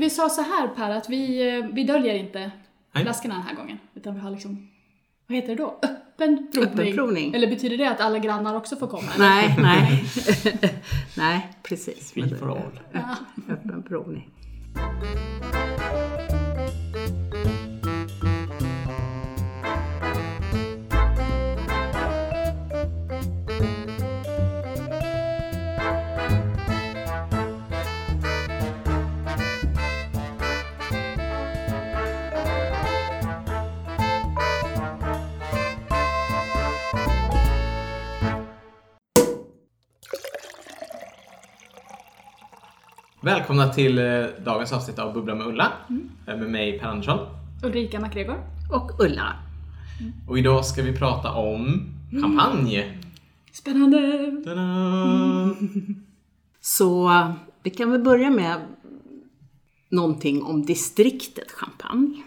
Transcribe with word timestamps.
vi 0.00 0.10
sa 0.10 0.28
så 0.28 0.42
här 0.42 0.68
Per, 0.68 0.90
att 0.90 1.08
vi, 1.08 1.48
eh, 1.58 1.66
vi 1.72 1.84
döljer 1.84 2.14
inte 2.14 2.50
Nej. 2.92 3.04
flaskorna 3.04 3.34
den 3.34 3.42
här 3.42 3.54
gången. 3.54 3.78
Utan 3.94 4.14
vi 4.14 4.20
har 4.20 4.30
liksom, 4.30 4.68
vad 5.26 5.36
heter 5.36 5.48
det 5.48 5.54
då? 5.62 5.78
Öppen 5.82 6.48
provning. 6.52 6.72
Öppen 6.72 6.94
provning. 6.94 7.34
Eller 7.34 7.46
betyder 7.46 7.76
det 7.78 7.90
att 7.90 8.00
alla 8.00 8.18
grannar 8.18 8.54
också 8.54 8.76
får 8.76 8.86
komma? 8.86 9.08
eller? 9.14 9.28
Nej, 9.28 9.56
nej. 9.62 10.04
nej, 11.16 11.48
precis. 11.62 12.12
Free 12.12 12.34
for 12.34 12.50
all. 12.50 12.80
Ja. 12.92 13.16
Öppen 13.48 13.82
provning. 13.82 14.30
Välkomna 43.50 43.72
till 43.74 43.98
eh, 43.98 44.04
dagens 44.44 44.72
avsnitt 44.72 44.98
av 44.98 45.14
Bubbla 45.14 45.34
med 45.34 45.46
Ulla. 45.46 45.72
eh, 46.26 46.36
Med 46.36 46.50
mig 46.50 46.78
Per 46.78 46.86
Andersson. 46.86 47.18
Ulrika 47.64 48.00
MacGregor. 48.00 48.36
Och 48.72 48.90
Ulla. 49.04 49.34
Och 50.28 50.38
idag 50.38 50.64
ska 50.64 50.82
vi 50.82 50.96
prata 50.96 51.32
om 51.32 51.86
champagne. 52.22 52.98
Spännande! 53.52 53.98
Ta-da! 54.44 55.54
Så 56.60 57.10
vi 57.62 57.70
kan 57.70 57.90
väl 57.90 58.00
börja 58.02 58.30
med 58.30 58.60
någonting 59.88 60.42
om 60.42 60.66
distriktet 60.66 61.50
Champagne. 61.50 62.22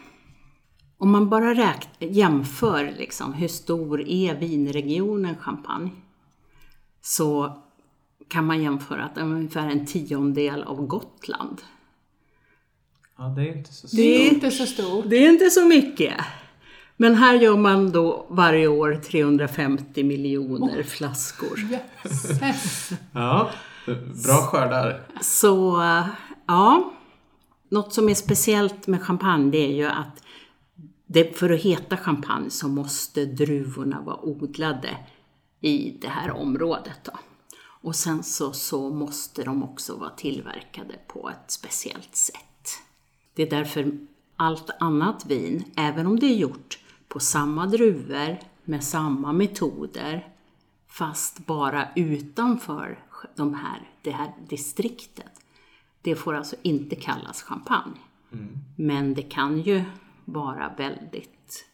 Om 0.98 1.12
man 1.12 1.30
bara 1.30 1.53
räk- 1.53 1.88
jämför 2.00 2.94
liksom, 2.97 3.34
hur 3.34 3.47
stor 3.47 4.02
är 4.08 4.36
vinregionen 4.40 5.36
Champagne 5.36 5.90
så 7.02 7.58
kan 8.34 8.45
man 8.45 8.62
jämföra 8.62 9.03
att 9.03 9.16
det 9.16 9.22
är 9.22 9.26
ungefär 9.26 9.70
en 9.70 9.86
tiondel 9.86 10.64
av 10.64 10.88
Gotland. 10.88 11.62
Ja, 13.17 13.23
det 13.23 13.50
är 13.50 13.58
inte 13.58 13.73
så 13.73 13.88
stort. 13.88 13.98
Det 13.98 14.02
är 14.03 14.30
inte 14.34 14.52
så 14.52 14.66
stort. 14.66 15.06
Det 15.09 15.16
är 15.16 15.30
inte 15.30 15.50
så 15.50 15.66
mycket. 15.66 16.14
Men 16.98 17.16
här 17.16 17.36
gör 17.36 17.58
man 17.58 17.92
då 17.92 18.25
varje 18.30 18.67
år 18.67 18.95
350 18.95 20.03
miljoner 20.03 20.84
flaskor. 20.84 21.59
Jösses! 21.59 22.92
Ja, 23.12 23.50
bra 24.25 24.38
skördar. 24.38 25.02
Så 25.22 25.84
ja, 26.47 26.94
något 27.70 27.94
som 27.94 28.09
är 28.09 28.16
speciellt 28.16 28.88
med 28.88 29.02
champagne 29.02 29.52
det 29.52 29.58
är 29.58 29.75
ju 29.75 29.86
att 29.86 30.23
det, 31.06 31.38
för 31.38 31.50
att 31.50 31.62
heta 31.62 31.97
champagne 31.97 32.50
så 32.50 32.68
måste 32.68 33.25
druvorna 33.25 34.02
vara 34.02 34.25
odlade 34.25 34.97
i 35.62 35.97
det 36.02 36.08
här 36.08 36.31
området. 36.31 37.00
Då. 37.03 37.12
Och 37.84 37.95
sen 37.95 38.23
så, 38.23 38.53
så 38.53 38.89
måste 38.89 39.44
de 39.44 39.64
också 39.64 39.95
vara 39.95 40.09
tillverkade 40.09 40.95
på 41.08 41.30
ett 41.30 41.52
speciellt 41.52 42.16
sätt. 42.16 42.70
Det 43.34 43.44
är 43.44 43.50
därför 43.50 43.98
allt 44.36 44.70
annat 44.80 45.25
vin, 45.25 45.64
även 45.75 46.08
om 46.08 46.20
det 46.20 46.25
är 46.25 46.36
gjort 46.36 46.80
på 47.08 47.20
samma 47.20 47.66
druvor 47.66 48.38
med 48.64 48.84
samma 48.84 49.34
metoder, 49.34 50.28
fast 50.88 51.45
bara 51.45 51.88
utanför 51.95 53.00
de 53.36 53.53
här, 53.53 53.90
det 54.02 54.12
här 54.12 54.34
distriktet, 54.50 55.31
det 56.02 56.16
får 56.16 56.34
alltså 56.34 56.56
inte 56.62 56.95
kallas 56.95 57.42
champagne. 57.42 58.00
Men 58.75 59.14
det 59.14 59.22
kan 59.22 59.62
ju 59.62 59.84
vara 60.25 60.73
väldigt 60.78 61.66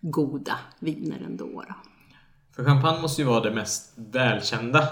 goda 0.00 0.58
viner 0.78 1.20
ändå. 1.26 1.64
Då. 1.68 1.74
För 2.56 2.64
champagne 2.64 3.02
måste 3.02 3.22
ju 3.22 3.28
vara 3.28 3.40
det 3.40 3.54
mest 3.54 3.92
välkända 3.96 4.88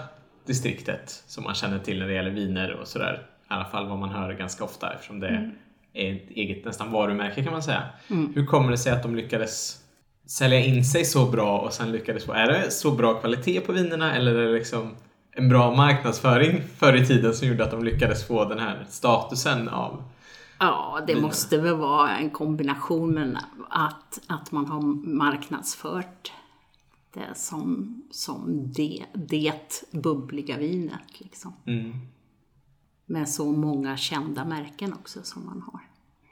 distriktet 0.46 1.22
som 1.26 1.44
man 1.44 1.54
känner 1.54 1.78
till 1.78 1.98
när 1.98 2.06
det 2.06 2.14
gäller 2.14 2.30
viner 2.30 2.72
och 2.80 2.88
sådär. 2.88 3.22
I 3.42 3.46
alla 3.48 3.64
fall 3.64 3.88
vad 3.88 3.98
man 3.98 4.08
hör 4.08 4.32
ganska 4.32 4.64
ofta 4.64 4.92
eftersom 4.92 5.20
det 5.20 5.28
är 5.92 6.14
ett 6.14 6.30
eget 6.30 6.64
nästan 6.64 6.92
varumärke 6.92 7.44
kan 7.44 7.52
man 7.52 7.62
säga. 7.62 7.82
Hur 8.34 8.46
kommer 8.46 8.70
det 8.70 8.78
sig 8.78 8.92
att 8.92 9.02
de 9.02 9.16
lyckades 9.16 9.82
sälja 10.26 10.60
in 10.60 10.84
sig 10.84 11.04
så 11.04 11.26
bra 11.26 11.58
och 11.58 11.72
sen 11.72 11.92
lyckades 11.92 12.24
få... 12.24 12.32
Är 12.32 12.46
det 12.46 12.70
så 12.70 12.90
bra 12.90 13.14
kvalitet 13.14 13.60
på 13.60 13.72
vinerna 13.72 14.14
eller 14.14 14.34
är 14.34 14.46
det 14.46 14.52
liksom 14.52 14.94
en 15.32 15.48
bra 15.48 15.76
marknadsföring 15.76 16.62
förr 16.78 16.96
i 16.96 17.06
tiden 17.06 17.34
som 17.34 17.48
gjorde 17.48 17.64
att 17.64 17.70
de 17.70 17.84
lyckades 17.84 18.26
få 18.26 18.44
den 18.44 18.58
här 18.58 18.86
statusen 18.88 19.68
av... 19.68 20.02
Ja, 20.58 21.00
det 21.06 21.20
måste 21.20 21.58
väl 21.58 21.74
vara 21.74 22.16
en 22.16 22.30
kombination 22.30 23.14
med 23.14 23.38
att, 23.70 24.18
att 24.26 24.52
man 24.52 24.66
har 24.66 24.80
marknadsfört 25.08 26.32
det 27.16 27.34
som, 27.34 27.94
som 28.10 28.72
det, 28.72 29.04
det 29.14 29.84
bubbliga 29.92 30.58
vinet. 30.58 31.20
Liksom. 31.20 31.52
Mm. 31.66 31.92
Med 33.06 33.28
så 33.28 33.52
många 33.52 33.96
kända 33.96 34.44
märken 34.44 34.92
också 34.92 35.22
som 35.22 35.46
man 35.46 35.62
har. 35.62 35.80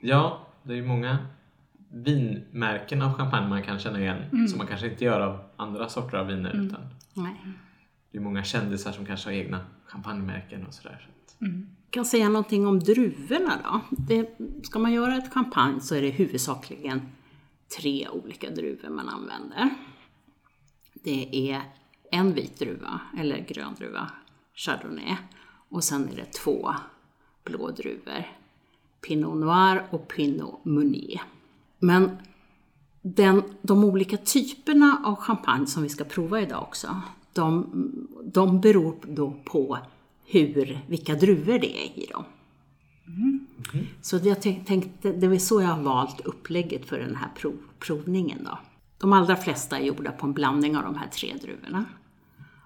Ja, 0.01 0.47
det 0.63 0.73
är 0.73 0.77
ju 0.77 0.87
många 0.87 1.19
vinmärken 1.93 3.03
av 3.03 3.15
champagne 3.15 3.49
man 3.49 3.63
kan 3.63 3.79
känna 3.79 4.01
igen 4.01 4.49
som 4.49 4.59
man 4.59 4.67
kanske 4.67 4.91
inte 4.91 5.05
gör 5.05 5.21
av 5.21 5.39
andra 5.57 5.89
sorter 5.89 6.19
av 6.19 6.27
viner. 6.27 6.51
Utan 6.67 6.81
Nej. 7.15 7.35
det 8.11 8.19
är 8.19 8.23
många 8.23 8.45
kändisar 8.45 8.93
som 8.93 9.07
kanske 9.07 9.29
har 9.29 9.35
egna 9.35 9.61
champagnemärken 9.87 10.67
och 10.67 10.75
sådär. 10.75 11.09
Så 11.09 11.11
att- 11.11 11.51
Jag 11.85 11.91
kan 11.91 12.05
säga 12.05 12.29
någonting 12.29 12.67
om 12.67 12.79
druvorna 12.79 13.53
då. 13.65 13.81
Det, 13.91 14.31
ska 14.63 14.79
man 14.79 14.93
göra 14.93 15.17
ett 15.17 15.33
champagne 15.33 15.81
så 15.81 15.95
är 15.95 16.03
det 16.03 16.11
huvudsakligen 16.11 17.01
tre 17.79 18.09
olika 18.09 18.51
druvor 18.51 18.89
man 18.89 19.09
använder. 19.09 19.71
Det 21.05 21.51
är 21.51 21.63
en 22.11 22.35
vit 22.35 22.59
druva, 22.59 23.01
eller 23.19 23.39
grön 23.49 23.75
druva, 23.79 24.11
chardonnay. 24.55 25.17
Och 25.69 25.85
sen 25.85 26.09
är 26.09 26.17
det 26.17 26.33
två 26.33 26.75
blå 27.45 27.71
druvor, 27.71 28.25
pinot 29.07 29.37
noir 29.37 29.87
och 29.91 30.09
pinot 30.09 30.65
meunier. 30.65 31.23
Men 31.79 32.17
den, 33.03 33.43
de 33.63 33.85
olika 33.85 34.17
typerna 34.17 35.03
av 35.05 35.17
champagne 35.17 35.67
som 35.67 35.83
vi 35.83 35.89
ska 35.89 36.05
prova 36.05 36.41
idag 36.41 36.63
också, 36.63 37.01
de, 37.33 37.67
de 38.25 38.61
beror 38.61 38.97
då 39.03 39.37
på 39.45 39.79
hur, 40.27 40.81
vilka 40.87 41.15
druvor 41.15 41.59
det 41.59 41.87
är 41.87 41.99
i 41.99 42.07
dem. 42.07 42.25
Så 44.03 44.17
jag 44.17 44.43
tänk- 44.43 44.67
tänkte, 44.67 45.13
det 45.13 45.27
är 45.27 45.39
så 45.39 45.61
jag 45.63 45.69
har 45.69 45.83
valt 45.83 46.21
upplägget 46.21 46.87
för 46.87 46.99
den 46.99 47.17
här 47.17 47.29
prov, 47.37 47.57
provningen. 47.79 48.45
Då. 48.45 48.59
De 49.05 49.13
allra 49.13 49.37
flesta 49.37 49.79
är 49.79 49.85
gjorda 49.85 50.13
på 50.13 50.27
en 50.27 50.33
blandning 50.33 50.77
av 50.77 50.83
de 50.83 50.95
här 50.97 51.09
tre 51.09 51.35
druvorna. 51.43 51.85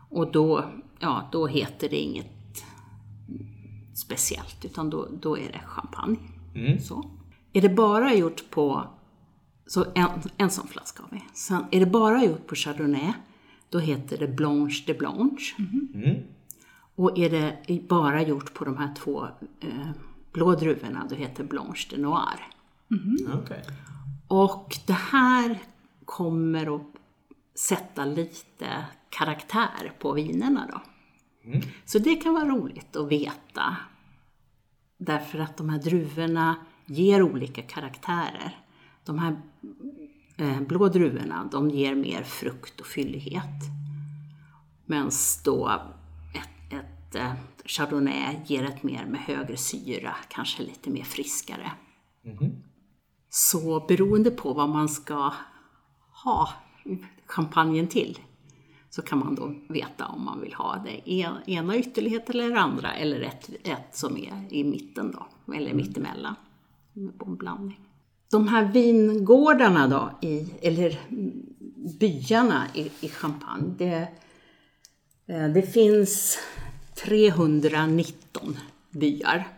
Och 0.09 0.33
då, 0.33 0.65
ja, 0.99 1.29
då 1.33 1.47
heter 1.47 1.89
det 1.89 1.97
inget 1.97 2.65
speciellt, 3.95 4.65
utan 4.65 4.91
då, 4.91 5.09
då 5.21 5.39
är 5.39 5.53
det 5.53 5.61
champagne. 5.67 6.19
Så. 6.81 7.11
Är 7.53 7.63
det 7.63 7.69
bara 7.69 8.15
gjort 8.15 8.51
på, 8.51 8.89
så 9.67 9.87
en, 9.95 10.09
en 10.37 10.51
sån 10.51 10.67
flaska 10.67 11.03
har 11.03 11.11
vi. 11.11 11.25
Sen 11.35 11.65
är 11.71 11.81
det 11.81 11.87
bara 11.87 12.25
gjort 12.25 12.47
på 12.47 12.55
chardonnay, 12.55 13.13
då 13.71 13.79
heter 13.79 14.19
det 14.19 14.29
blanche 14.29 14.83
de 14.87 14.95
blanche. 14.95 15.55
Och 16.95 17.19
är 17.19 17.31
det 17.31 17.89
bara 17.89 18.23
gjort 18.23 18.55
på 18.55 18.65
de 18.65 18.77
här 18.77 18.95
två 18.95 19.25
eh, 19.61 19.91
blå 20.33 20.55
druvorna, 20.55 21.07
då 21.11 21.15
heter 21.15 21.43
det 21.43 21.49
blanche 21.49 21.87
de 21.91 21.97
noir. 21.97 22.47
Okej. 23.35 23.63
Och 24.29 24.77
det 24.87 24.93
här 24.93 25.59
kommer 26.09 26.77
att 26.77 26.83
sätta 27.55 28.05
lite 28.05 28.85
karaktär 29.11 29.93
på 29.99 30.13
vinerna 30.13 30.69
då. 30.73 30.81
Så 31.85 31.99
det 31.99 32.15
kan 32.15 32.35
vara 32.35 32.45
roligt 32.45 32.97
att 32.97 33.09
veta. 33.09 33.77
Därför 34.99 35.39
att 35.39 35.57
de 35.57 35.69
här 35.69 35.79
druvorna 35.79 36.57
ger 36.87 37.23
olika 37.23 37.63
karaktärer. 37.63 38.59
De 39.05 39.19
här 39.19 39.41
eh, 40.37 40.61
blå 40.61 40.89
druvorna, 40.89 41.49
de 41.53 41.71
ger 41.71 41.95
mer 41.95 42.23
frukt 42.23 42.81
och 42.81 42.87
fyllighet. 42.87 43.65
Medan 44.87 45.11
då 45.45 45.69
ett, 46.35 46.73
ett 46.73 47.15
eh, 47.15 47.33
chardonnay 47.65 48.37
ger 48.47 48.65
ett 48.65 48.83
mer 48.83 49.07
med 49.07 49.21
högre 49.21 49.57
syra, 49.57 50.15
kanske 50.29 50.63
lite 50.63 50.91
mer 50.91 51.05
friskare. 51.05 51.73
Så 53.31 53.87
beroende 53.89 54.31
på 54.31 54.53
vad 54.53 54.69
man 54.69 54.89
ska 54.89 55.33
ha 56.25 56.49
champagnen 57.27 57.87
till 57.89 58.19
så 58.91 59.03
kan 59.03 59.19
man 59.19 59.35
då 59.35 59.55
veta 59.69 60.07
om 60.07 60.25
man 60.25 60.41
vill 60.41 60.55
ha 60.55 60.85
det 60.85 61.11
en- 61.11 61.43
ena 61.51 61.77
ytterlighet 61.77 62.31
eller 62.31 62.55
andra 62.57 62.93
eller 62.95 63.21
ett, 63.21 63.51
ett 63.65 63.97
som 63.97 64.17
är 64.17 64.47
i 64.51 64.65
mitten 64.65 65.13
då, 65.13 65.53
eller 65.55 65.75
mittemellan. 65.75 66.35
På 67.19 67.27
en 67.27 67.37
blandning. 67.37 67.81
De 68.31 68.49
här 68.49 68.65
vingårdarna 68.73 69.89
då, 69.89 70.29
i, 70.29 70.51
eller 70.63 71.01
byarna 71.99 72.67
i, 72.75 72.91
i 73.01 73.09
Champagne, 73.09 73.75
det, 73.79 74.09
eh, 75.27 75.49
det 75.49 75.63
finns 75.63 76.39
319 77.05 78.57
byar. 78.91 79.49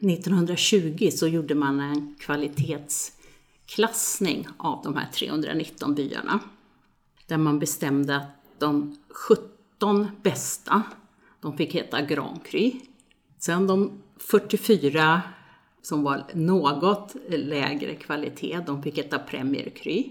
1920 0.00 1.08
så 1.12 1.26
gjorde 1.28 1.54
man 1.54 1.80
en 1.80 2.16
kvalitetsklassning 3.68 4.48
av 4.56 4.82
de 4.84 4.96
här 4.96 5.06
319 5.12 5.94
byarna. 5.94 6.40
Där 7.26 7.38
man 7.38 7.58
bestämde 7.58 8.16
att 8.16 8.22
de 8.58 8.96
17 9.08 10.10
bästa, 10.22 10.82
de 11.40 11.56
fick 11.56 11.74
heta 11.74 12.02
Grand 12.02 12.44
Cru. 12.44 12.70
Sen 13.38 13.66
de 13.66 14.02
44 14.18 15.22
som 15.82 16.02
var 16.02 16.24
något 16.34 17.16
lägre 17.28 17.94
kvalitet, 17.94 18.60
de 18.66 18.82
fick 18.82 18.98
heta 18.98 19.18
Premier 19.18 19.70
Cru. 19.70 20.02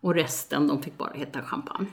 Och 0.00 0.14
resten, 0.14 0.68
de 0.68 0.82
fick 0.82 0.98
bara 0.98 1.12
heta 1.12 1.42
champagne. 1.42 1.86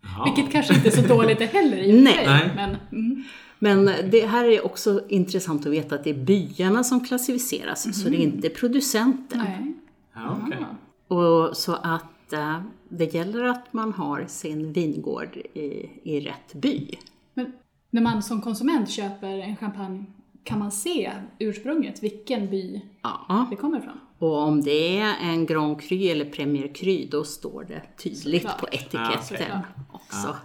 Ja. 0.00 0.24
Vilket 0.34 0.52
kanske 0.52 0.74
inte 0.74 0.88
är 0.88 1.02
så 1.02 1.14
dåligt 1.14 1.40
heller 1.40 1.76
i 1.76 1.92
och 1.92 1.96
för 1.96 2.02
Nej. 2.02 2.14
sig, 2.14 2.26
Nej. 2.26 2.52
Men, 2.54 2.76
mm. 2.92 3.24
Men 3.58 3.84
det 4.10 4.26
här 4.26 4.44
är 4.44 4.64
också 4.66 5.02
intressant 5.08 5.66
att 5.66 5.72
veta 5.72 5.94
att 5.94 6.04
det 6.04 6.10
är 6.10 6.14
byarna 6.24 6.84
som 6.84 7.04
klassificeras, 7.04 8.02
så 8.02 8.08
det 8.08 8.16
är 8.16 8.20
inte 8.20 8.48
producenten. 8.48 9.38
Nej. 9.38 9.74
Ja, 10.14 10.38
okej. 10.46 10.66
Och 11.08 11.56
så 11.56 11.72
att 11.74 12.32
eh, 12.32 12.60
det 12.88 13.14
gäller 13.14 13.44
att 13.44 13.72
man 13.72 13.92
har 13.92 14.24
sin 14.28 14.72
vingård 14.72 15.36
i, 15.54 15.90
i 16.02 16.20
rätt 16.20 16.54
by. 16.54 16.94
Men 17.34 17.52
när 17.90 18.02
man 18.02 18.22
som 18.22 18.40
konsument 18.42 18.90
köper 18.90 19.28
en 19.38 19.56
champagne, 19.56 20.04
kan 20.44 20.58
man 20.58 20.72
se 20.72 21.12
ursprunget, 21.38 22.02
vilken 22.02 22.50
by 22.50 22.80
Ja. 23.02 23.46
det 23.50 23.56
kommer 23.56 23.78
ifrån? 23.78 24.00
Och 24.18 24.38
om 24.38 24.62
det 24.62 24.98
är 24.98 25.14
en 25.22 25.46
Grand 25.46 25.80
Cru 25.80 25.96
eller 25.96 26.24
Premier 26.24 26.74
Cru, 26.74 27.08
då 27.10 27.24
står 27.24 27.64
det 27.68 27.82
tydligt 28.02 28.42
Såklart. 28.42 28.60
på 28.60 28.66
Ja, 28.72 28.78
etiketten 28.78 29.58
okej. 29.58 29.84
också. 29.92 30.36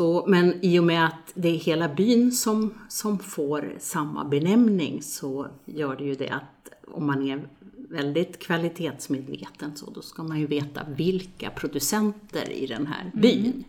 Så, 0.00 0.24
men 0.26 0.54
i 0.64 0.78
och 0.78 0.84
med 0.84 1.06
att 1.06 1.32
det 1.34 1.48
är 1.48 1.58
hela 1.58 1.88
byn 1.88 2.32
som, 2.32 2.74
som 2.88 3.18
får 3.18 3.74
samma 3.78 4.24
benämning 4.24 5.02
så 5.02 5.48
gör 5.64 5.96
det 5.96 6.04
ju 6.04 6.14
det 6.14 6.28
att 6.28 6.70
om 6.86 7.06
man 7.06 7.28
är 7.28 7.48
väldigt 7.76 8.38
kvalitetsmedveten 8.38 9.76
så 9.76 9.90
då 9.90 10.02
ska 10.02 10.22
man 10.22 10.40
ju 10.40 10.46
veta 10.46 10.84
vilka 10.96 11.50
producenter 11.50 12.50
i 12.50 12.66
den 12.66 12.86
här 12.86 13.10
byn 13.14 13.64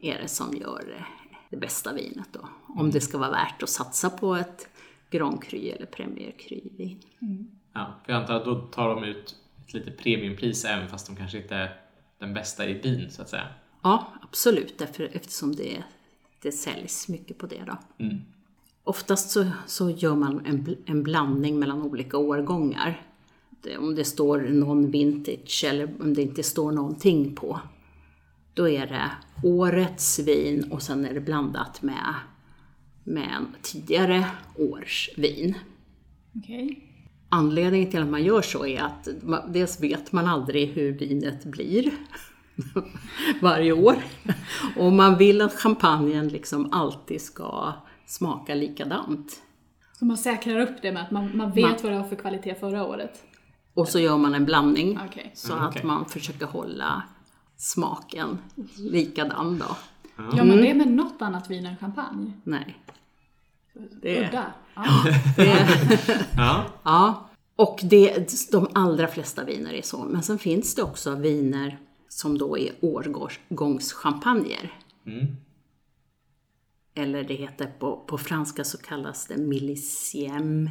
är 0.00 0.18
det 0.22 0.28
som 0.28 0.56
gör 0.56 1.06
det 1.50 1.56
bästa 1.56 1.92
vinet 1.92 2.28
då. 2.32 2.48
Om 2.66 2.90
det 2.90 3.00
ska 3.00 3.18
vara 3.18 3.30
värt 3.30 3.62
att 3.62 3.70
satsa 3.70 4.10
på 4.10 4.34
ett 4.34 4.68
Grand 5.10 5.42
Cru 5.42 5.58
eller 5.58 5.86
Premier 5.86 6.34
Cru-vin. 6.38 6.98
Ja, 7.72 7.94
för 8.04 8.12
jag 8.12 8.20
antar 8.20 8.34
att 8.34 8.44
då 8.44 8.60
tar 8.60 8.88
de 8.88 9.04
ut 9.04 9.36
ett 9.66 9.74
lite 9.74 9.90
premiumpris 9.90 10.64
även 10.64 10.88
fast 10.88 11.06
de 11.06 11.16
kanske 11.16 11.38
inte 11.38 11.54
är 11.54 11.80
den 12.18 12.34
bästa 12.34 12.68
i 12.68 12.74
byn 12.82 13.10
så 13.10 13.22
att 13.22 13.28
säga. 13.28 13.48
Ja, 13.86 14.06
absolut, 14.22 14.78
därför, 14.78 15.10
eftersom 15.12 15.56
det, 15.56 15.84
det 16.42 16.52
säljs 16.52 17.08
mycket 17.08 17.38
på 17.38 17.46
det. 17.46 17.62
Då. 17.66 18.04
Mm. 18.04 18.16
Oftast 18.84 19.30
så, 19.30 19.46
så 19.66 19.90
gör 19.90 20.14
man 20.14 20.46
en, 20.46 20.76
en 20.86 21.02
blandning 21.02 21.58
mellan 21.58 21.82
olika 21.82 22.18
årgångar. 22.18 23.02
Det, 23.62 23.78
om 23.78 23.94
det 23.94 24.04
står 24.04 24.40
någon 24.40 24.90
vintage 24.90 25.64
eller 25.66 26.02
om 26.02 26.14
det 26.14 26.22
inte 26.22 26.42
står 26.42 26.72
någonting 26.72 27.34
på, 27.34 27.60
då 28.54 28.68
är 28.68 28.86
det 28.86 29.10
årets 29.42 30.18
vin 30.18 30.72
och 30.72 30.82
sen 30.82 31.04
är 31.04 31.14
det 31.14 31.20
blandat 31.20 31.82
med, 31.82 32.14
med 33.04 33.28
en 33.36 33.46
tidigare 33.62 34.26
års 34.58 35.10
vin. 35.16 35.54
Okej. 36.34 36.82
Anledningen 37.28 37.90
till 37.90 38.02
att 38.02 38.08
man 38.08 38.24
gör 38.24 38.42
så 38.42 38.66
är 38.66 38.82
att 38.82 39.08
man, 39.22 39.52
dels 39.52 39.82
vet 39.82 40.12
man 40.12 40.26
aldrig 40.26 40.68
hur 40.68 40.92
vinet 40.92 41.44
blir 41.44 41.92
varje 43.40 43.72
år. 43.72 43.96
Och 44.76 44.92
man 44.92 45.16
vill 45.18 45.40
att 45.40 45.52
champagnen 45.54 46.28
liksom 46.28 46.72
alltid 46.72 47.22
ska 47.22 47.72
smaka 48.06 48.54
likadant. 48.54 49.42
Så 49.98 50.04
man 50.04 50.16
säkrar 50.18 50.60
upp 50.60 50.82
det 50.82 50.92
med 50.92 51.02
att 51.02 51.10
man, 51.10 51.36
man 51.36 51.50
vet 51.52 51.62
Man- 51.64 51.76
vad 51.82 51.92
det 51.92 51.96
har 51.98 52.08
för 52.08 52.16
kvalitet 52.16 52.54
förra 52.54 52.84
året? 52.86 53.22
Och 53.74 53.88
så 53.88 53.98
gör 53.98 54.16
man 54.16 54.34
en 54.34 54.44
blandning 54.44 54.98
Okej. 55.08 55.30
så 55.34 55.52
Mm, 55.52 55.64
att 55.64 55.70
okej. 55.70 55.84
man 55.84 56.04
försöker 56.06 56.46
hålla 56.46 57.02
smaken 57.56 58.38
likadan 58.76 59.58
då. 59.58 59.76
Gör 60.36 60.44
man 60.44 60.56
det 60.56 60.74
med 60.74 60.88
något 60.92 61.22
annat 61.22 61.50
vin 61.50 61.66
än 61.66 61.76
champagne? 61.76 62.32
Nej. 62.44 62.76
Det 64.02 64.18
är, 64.18 64.28
Udda. 64.28 64.44
Ja. 64.74 64.84
det 65.36 65.48
är, 65.50 66.26
Ja, 66.36 66.64
Ja, 66.82 67.28
och 67.56 67.80
det, 67.82 68.28
de 68.52 68.68
allra 68.74 69.08
flesta 69.08 69.44
viner 69.44 69.72
är 69.72 69.82
så. 69.82 70.04
Men 70.04 70.22
sen 70.22 70.38
finns 70.38 70.74
det 70.74 70.82
också 70.82 71.14
viner 71.14 71.78
som 72.08 72.38
då 72.38 72.58
är 72.58 72.72
årgångschampagner. 72.80 74.72
mm. 75.06 75.36
Eller 76.98 77.24
det 77.24 77.34
heter 77.34 77.66
på, 77.78 78.04
på 78.06 78.18
franska 78.18 78.64
så 78.64 78.78
kallas 78.78 79.26
det 79.26 79.36
millisième 79.36 80.70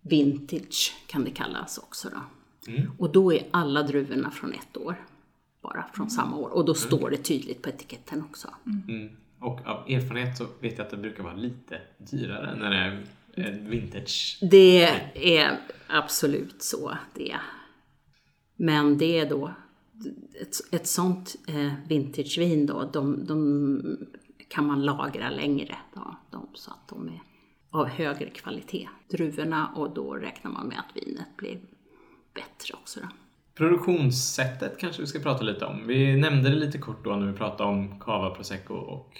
vintage 0.00 0.94
kan 1.06 1.24
det 1.24 1.30
kallas 1.30 1.78
också 1.78 2.08
då. 2.08 2.20
Mm. 2.72 2.90
Och 2.98 3.12
då 3.12 3.32
är 3.32 3.46
alla 3.50 3.82
druvorna 3.82 4.30
från 4.30 4.52
ett 4.52 4.76
år. 4.76 5.06
Bara 5.62 5.84
från 5.94 6.10
samma 6.10 6.36
år. 6.36 6.48
Och 6.48 6.64
då 6.64 6.74
står 6.74 7.10
det 7.10 7.16
tydligt 7.16 7.62
på 7.62 7.68
etiketten 7.68 8.22
också. 8.22 8.48
Mm. 8.88 9.16
Och 9.38 9.66
av 9.66 9.90
erfarenhet 9.90 10.38
så 10.38 10.46
vet 10.60 10.78
jag 10.78 10.84
att 10.84 10.90
det 10.90 10.96
brukar 10.96 11.22
vara 11.22 11.34
lite 11.34 11.80
dyrare 11.98 12.56
när 12.56 12.70
det 12.70 12.76
är 13.42 13.52
vintage. 13.52 14.38
Det 14.50 14.84
är 15.14 15.58
absolut 15.86 16.62
så 16.62 16.96
det 17.14 17.32
är. 17.32 17.40
Men 18.56 18.98
det 18.98 19.18
är 19.18 19.30
då 19.30 19.54
ett, 20.40 20.74
ett 20.74 20.86
sånt 20.86 21.36
eh, 21.48 21.72
vintagevin 21.88 22.66
då, 22.66 22.90
de, 22.92 23.26
de 23.26 23.98
kan 24.48 24.66
man 24.66 24.84
lagra 24.84 25.30
längre 25.30 25.76
då, 25.94 26.16
de, 26.30 26.48
så 26.54 26.70
att 26.70 26.88
de 26.88 27.08
är 27.08 27.22
av 27.70 27.86
högre 27.86 28.30
kvalitet, 28.30 28.88
druvorna, 29.08 29.68
och 29.76 29.94
då 29.94 30.14
räknar 30.14 30.50
man 30.50 30.66
med 30.66 30.78
att 30.78 30.96
vinet 30.96 31.36
blir 31.36 31.60
bättre 32.34 32.74
också. 32.74 33.00
Då. 33.00 33.06
Produktionssättet 33.54 34.78
kanske 34.78 35.02
vi 35.02 35.06
ska 35.06 35.18
prata 35.18 35.44
lite 35.44 35.64
om. 35.64 35.86
Vi 35.86 36.16
nämnde 36.16 36.50
det 36.50 36.56
lite 36.56 36.78
kort 36.78 37.04
då 37.04 37.16
när 37.16 37.26
vi 37.26 37.38
pratade 37.38 37.70
om 37.70 38.00
cava, 38.00 38.30
prosecco 38.30 38.74
och 38.74 39.18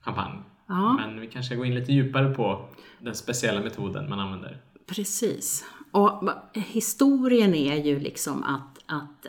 champagne. 0.00 0.42
Ja. 0.66 0.92
Men 0.92 1.20
vi 1.20 1.26
kanske 1.26 1.46
ska 1.46 1.56
gå 1.56 1.64
in 1.64 1.74
lite 1.74 1.92
djupare 1.92 2.34
på 2.34 2.68
den 2.98 3.14
speciella 3.14 3.60
metoden 3.60 4.08
man 4.08 4.20
använder. 4.20 4.62
Precis. 4.86 5.64
Och 5.90 6.30
historien 6.54 7.54
är 7.54 7.76
ju 7.76 8.00
liksom 8.00 8.42
att, 8.42 8.78
att 8.86 9.26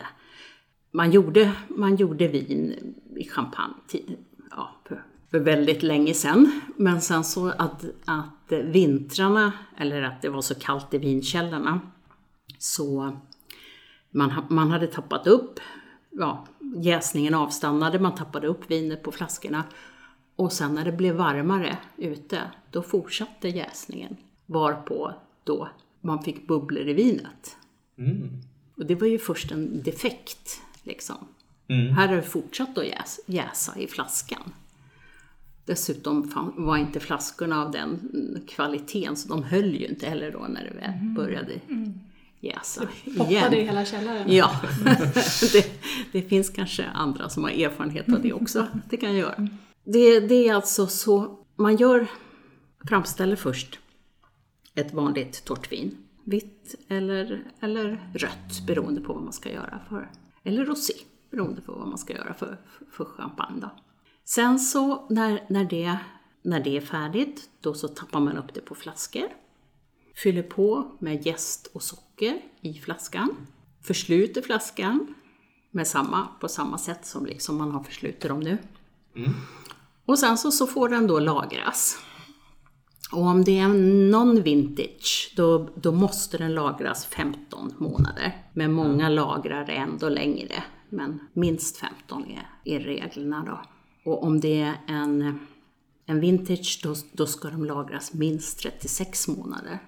man, 0.91 1.11
gjorde, 1.11 1.51
man 1.67 1.95
gjorde 1.95 2.27
vin 2.27 2.95
i 3.15 3.29
champagne 3.29 3.73
ti- 3.89 4.17
ja, 4.51 4.75
för, 4.87 5.03
för 5.31 5.39
väldigt 5.39 5.83
länge 5.83 6.13
sedan. 6.13 6.61
Men 6.77 7.01
sen 7.01 7.23
så 7.23 7.49
att, 7.49 7.85
att 8.05 8.51
vintrarna, 8.63 9.53
eller 9.77 10.01
att 10.01 10.21
det 10.21 10.29
var 10.29 10.41
så 10.41 10.55
kallt 10.55 10.93
i 10.93 10.97
vinkällorna, 10.97 11.79
så 12.57 13.17
man, 14.09 14.31
man 14.49 14.71
hade 14.71 14.87
tappat 14.87 15.27
upp, 15.27 15.59
ja, 16.11 16.47
jäsningen 16.75 17.33
avstannade, 17.33 17.99
man 17.99 18.15
tappade 18.15 18.47
upp 18.47 18.71
vinet 18.71 19.03
på 19.03 19.11
flaskorna. 19.11 19.63
Och 20.35 20.51
sen 20.51 20.75
när 20.75 20.85
det 20.85 20.91
blev 20.91 21.15
varmare 21.15 21.77
ute, 21.97 22.41
då 22.71 22.81
fortsatte 22.81 23.49
jäsningen. 23.49 24.17
Varpå 24.45 25.13
då 25.43 25.69
man 26.01 26.23
fick 26.23 26.47
bubblor 26.47 26.87
i 26.87 26.93
vinet. 26.93 27.57
Mm. 27.97 28.29
Och 28.77 28.85
det 28.85 28.95
var 28.95 29.07
ju 29.07 29.19
först 29.19 29.51
en 29.51 29.83
defekt, 29.83 30.61
liksom. 30.83 31.15
Mm. 31.67 31.93
Här 31.93 32.07
har 32.07 32.15
det 32.15 32.21
fortsatt 32.21 32.77
att 32.77 32.87
jäs, 32.87 33.19
jäsa 33.25 33.79
i 33.79 33.87
flaskan. 33.87 34.53
Dessutom 35.65 36.31
var 36.57 36.77
inte 36.77 36.99
flaskorna 36.99 37.61
av 37.61 37.71
den 37.71 37.89
mm, 38.13 38.45
kvaliteten, 38.47 39.15
så 39.15 39.29
de 39.29 39.43
höll 39.43 39.75
ju 39.75 39.87
inte 39.87 40.09
heller 40.09 40.31
då 40.31 40.39
när 40.39 40.63
det 40.63 40.79
väl 40.79 41.15
började 41.15 41.51
jäsa 42.39 42.87
Poppade 43.17 43.57
i 43.57 43.65
hela 43.65 43.85
källaren. 43.85 44.35
Ja, 44.35 44.61
det, 45.53 45.81
det 46.11 46.21
finns 46.21 46.49
kanske 46.49 46.85
andra 46.85 47.29
som 47.29 47.43
har 47.43 47.51
erfarenhet 47.51 48.13
av 48.13 48.21
det 48.21 48.33
också. 48.33 48.67
Det 48.89 48.97
kan 48.97 49.09
jag 49.09 49.19
göra. 49.19 49.47
Det, 49.83 50.19
det 50.19 50.47
är 50.47 50.53
alltså 50.53 50.87
så, 50.87 51.39
man 51.55 51.77
gör, 51.77 52.07
framställer 52.87 53.35
först 53.35 53.79
ett 54.75 54.93
vanligt 54.93 55.45
torrt 55.45 55.71
vin. 55.71 55.97
Vitt 56.23 56.75
eller, 56.87 57.43
eller 57.59 58.11
rött 58.13 58.67
beroende 58.67 59.01
på 59.01 59.13
vad 59.13 59.23
man 59.23 59.33
ska 59.33 59.51
göra 59.51 59.79
för. 59.89 60.09
Eller 60.43 60.65
rosé 60.65 60.93
beroende 61.31 61.61
på 61.61 61.71
vad 61.71 61.87
man 61.87 61.97
ska 61.97 62.13
göra 62.13 62.33
för, 62.33 62.57
för 62.91 63.05
champagne. 63.05 63.61
Då. 63.61 63.69
Sen 64.25 64.59
så 64.59 65.07
när, 65.09 65.45
när, 65.49 65.65
det, 65.65 65.97
när 66.41 66.63
det 66.63 66.77
är 66.77 66.81
färdigt, 66.81 67.49
då 67.61 67.73
så 67.73 67.87
tappar 67.87 68.19
man 68.19 68.37
upp 68.37 68.53
det 68.53 68.61
på 68.61 68.75
flaskor. 68.75 69.27
Fyller 70.15 70.43
på 70.43 70.91
med 70.99 71.25
jäst 71.25 71.67
och 71.73 71.83
socker 71.83 72.41
i 72.61 72.73
flaskan. 72.73 73.35
Försluter 73.81 74.41
flaskan 74.41 75.13
med 75.71 75.87
samma, 75.87 76.27
på 76.39 76.47
samma 76.47 76.77
sätt 76.77 77.05
som 77.05 77.25
liksom 77.25 77.57
man 77.57 77.71
har 77.71 77.83
förslutit 77.83 78.21
dem 78.21 78.39
nu. 78.39 78.57
Och 80.05 80.19
sen 80.19 80.37
så, 80.37 80.51
så 80.51 80.67
får 80.67 80.89
den 80.89 81.07
då 81.07 81.19
lagras. 81.19 81.97
Och 83.11 83.21
om 83.21 83.43
det 83.43 83.59
är 83.59 83.67
någon 84.11 84.41
vintage, 84.41 85.33
då, 85.35 85.69
då 85.75 85.91
måste 85.91 86.37
den 86.37 86.53
lagras 86.53 87.05
15 87.05 87.73
månader. 87.77 88.45
Men 88.53 88.71
många 88.71 89.09
lagrar 89.09 89.69
ändå 89.69 90.09
längre. 90.09 90.63
Men 90.89 91.19
minst 91.33 91.77
15 91.77 92.25
är, 92.25 92.49
är 92.63 92.79
reglerna 92.79 93.43
då. 93.45 93.61
Och 94.11 94.23
om 94.23 94.39
det 94.39 94.61
är 94.61 94.75
en, 94.87 95.39
En 96.05 96.19
vintage, 96.19 96.79
då, 96.83 96.95
då 97.11 97.25
ska 97.25 97.49
de 97.49 97.65
lagras 97.65 98.13
minst 98.13 98.59
36 98.59 99.27
månader. 99.27 99.79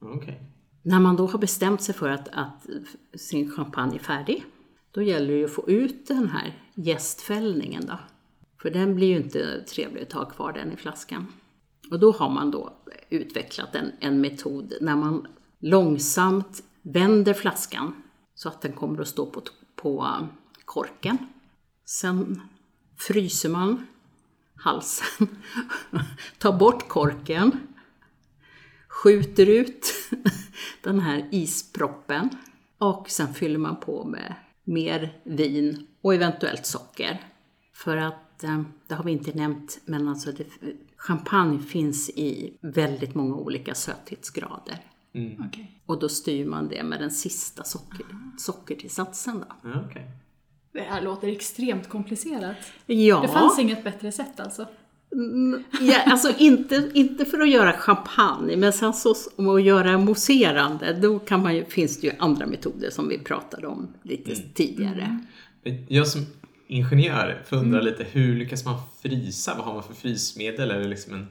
Okej. 0.00 0.42
När 0.82 1.00
man 1.00 1.16
då 1.16 1.26
har 1.26 1.38
bestämt 1.38 1.82
sig 1.82 1.94
för 1.94 2.08
att, 2.08 2.28
att 2.28 2.66
sin 3.14 3.50
champagne 3.50 3.94
är 3.94 3.98
färdig, 3.98 4.44
då 4.90 5.02
gäller 5.02 5.32
det 5.32 5.38
ju 5.38 5.44
att 5.44 5.50
få 5.50 5.70
ut 5.70 6.06
den 6.08 6.28
här 6.28 6.58
jästfällningen 6.74 7.86
då. 7.86 7.98
För 8.62 8.70
den 8.70 8.94
blir 8.94 9.06
ju 9.06 9.16
inte 9.16 9.64
trevlig 9.64 10.02
att 10.02 10.12
ha 10.12 10.24
kvar 10.24 10.52
den 10.52 10.72
i 10.72 10.76
flaskan. 10.76 11.26
Och 11.92 11.98
då 11.98 12.12
har 12.12 12.30
man 12.30 12.50
då 12.50 12.72
utvecklat 13.08 13.74
en, 13.74 13.92
en 14.00 14.20
metod 14.20 14.72
när 14.80 14.96
man 14.96 15.26
långsamt 15.58 16.62
vänder 16.82 17.34
flaskan 17.34 18.02
så 18.34 18.48
att 18.48 18.60
den 18.60 18.72
kommer 18.72 19.00
att 19.00 19.08
stå 19.08 19.26
på, 19.26 19.42
på 19.76 20.28
korken. 20.64 21.18
Sen 21.84 22.40
fryser 22.98 23.48
man 23.48 23.86
halsen, 24.56 25.28
tar 26.38 26.58
bort 26.58 26.88
korken, 26.88 27.60
skjuter 28.88 29.46
ut 29.46 29.92
den 30.82 31.00
här 31.00 31.28
isproppen 31.30 32.28
och 32.78 33.10
sen 33.10 33.34
fyller 33.34 33.58
man 33.58 33.80
på 33.80 34.04
med 34.04 34.34
mer 34.64 35.20
vin 35.24 35.86
och 36.00 36.14
eventuellt 36.14 36.66
socker. 36.66 37.20
För 37.72 37.96
att, 37.96 38.44
eh, 38.44 38.62
det 38.86 38.94
har 38.94 39.04
vi 39.04 39.12
inte 39.12 39.32
nämnt, 39.32 39.80
men 39.84 40.08
alltså 40.08 40.32
det, 40.32 40.46
champagne 41.02 41.58
finns 41.58 42.10
i 42.10 42.52
väldigt 42.60 43.14
många 43.14 43.34
olika 43.34 43.74
söthetsgrader. 43.74 44.76
Okej. 45.48 45.80
Och 45.86 46.00
då 46.00 46.08
styr 46.08 46.46
man 46.46 46.68
det 46.68 46.82
med 46.82 47.00
den 47.00 47.10
sista 47.10 47.64
socker, 47.64 48.06
sockertillsatsen 48.38 49.38
då. 49.38 49.70
Ja, 49.70 49.84
okej. 49.90 50.10
Det 50.72 50.80
här 50.80 51.02
låter 51.02 51.28
extremt 51.28 51.88
komplicerat. 51.88 52.56
Ja, 52.86 53.20
Det 53.20 53.28
fanns 53.28 53.58
inget 53.58 53.84
bättre 53.84 54.12
sätt 54.12 54.40
alltså. 54.40 54.66
Mm, 55.12 55.64
ja, 55.80 56.02
alltså 56.06 56.32
inte, 56.38 56.90
inte 56.94 57.24
för 57.24 57.40
att 57.40 57.50
göra 57.50 57.72
champagne, 57.72 58.56
men 58.56 58.72
sen 58.72 58.94
så 58.94 59.14
om 59.36 59.48
att 59.48 59.62
göra 59.62 59.98
mousserande, 59.98 60.92
då 60.92 61.18
kan 61.18 61.42
man 61.42 61.56
ju, 61.56 61.64
finns 61.64 62.00
det 62.00 62.06
ju 62.06 62.12
andra 62.18 62.46
metoder 62.46 62.90
som 62.90 63.08
vi 63.08 63.18
pratade 63.18 63.66
om 63.66 63.88
lite 64.02 64.36
tidigare. 64.36 65.18
Jag 65.88 66.08
som 66.08 66.26
ingenjör 66.76 67.42
förundrar 67.48 67.82
lite, 67.82 68.06
hur 68.12 68.36
lyckas 68.36 68.64
man 68.64 68.74
frysa? 69.02 69.54
Vad 69.56 69.66
har 69.66 69.74
man 69.74 69.82
för 69.82 69.94
frysmedel? 69.94 70.70
Är 70.70 70.78
det 70.80 70.88
liksom 70.88 71.14
en 71.14 71.28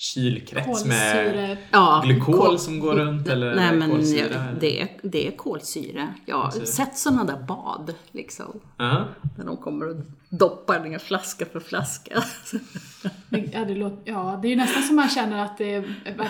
kylkrets 0.00 0.66
med 0.84 1.24
Kolsyre. 1.24 1.56
Ja, 1.70 2.02
glykol 2.04 2.34
kol- 2.38 2.58
som 2.58 2.80
går 2.80 2.94
runt? 2.94 3.28
Eller 3.28 3.54
Nej, 3.54 3.76
men 3.76 3.90
kolsyra? 3.90 4.26
ja, 4.34 4.40
det, 4.60 4.80
är, 4.80 4.88
det 5.02 5.26
är 5.26 5.30
kolsyra. 5.36 6.14
Ja, 6.26 6.42
Kolsyra. 6.42 6.66
sätt 6.66 6.98
sådana 6.98 7.24
där 7.24 7.42
bad, 7.46 7.94
liksom. 8.12 8.60
Ja. 8.76 9.04
När 9.38 9.44
de 9.44 9.56
kommer 9.56 9.88
och 9.88 9.96
doppar 10.28 10.80
ner 10.80 10.98
flaska 10.98 11.46
för 11.46 11.60
flaska. 11.60 12.22
Det- 13.28 13.50
Ja 13.52 13.64
det, 13.64 13.74
låter, 13.74 14.12
ja, 14.12 14.38
det 14.42 14.48
är 14.48 14.50
ju 14.50 14.56
nästan 14.56 14.82
som 14.82 14.96
man 14.96 15.08
känner 15.08 15.44
att 15.44 15.58
det 15.58 15.74
är 15.74 15.84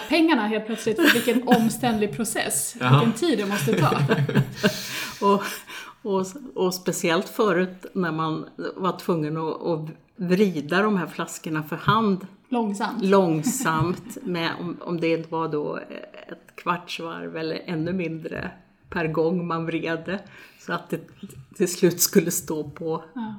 pengarna 0.09 0.47
helt 0.47 0.67
plötsligt, 0.67 0.97
för 0.97 1.15
vilken 1.15 1.49
omständlig 1.49 2.17
process, 2.17 2.75
Jaha. 2.81 3.05
vilken 3.05 3.13
tid 3.21 3.39
det 3.39 3.47
måste 3.47 3.73
ta. 3.81 3.99
Och, 5.27 5.43
och, 6.03 6.27
och 6.55 6.75
speciellt 6.75 7.29
förut 7.29 7.87
när 7.93 8.13
man 8.13 8.47
var 8.77 8.99
tvungen 8.99 9.37
att, 9.37 9.63
att 9.67 9.89
vrida 10.17 10.83
de 10.83 10.97
här 10.97 11.07
flaskorna 11.07 11.63
för 11.63 11.77
hand 11.77 12.27
Långsamt. 12.49 13.05
långsamt, 13.05 14.19
med, 14.23 14.51
om, 14.61 14.77
om 14.81 15.01
det 15.01 15.31
var 15.33 15.49
då 15.49 15.77
ett 16.29 16.57
kvartsvarv 16.57 17.37
eller 17.37 17.63
ännu 17.67 17.93
mindre 17.93 18.51
per 18.91 19.07
gång 19.07 19.47
man 19.47 19.67
vred 19.67 20.19
så 20.61 20.73
att 20.73 20.91
det 20.91 21.01
till 21.57 21.73
slut 21.73 22.01
skulle 22.01 22.31
stå 22.31 22.71
på, 22.71 23.05
Ja. 23.15 23.35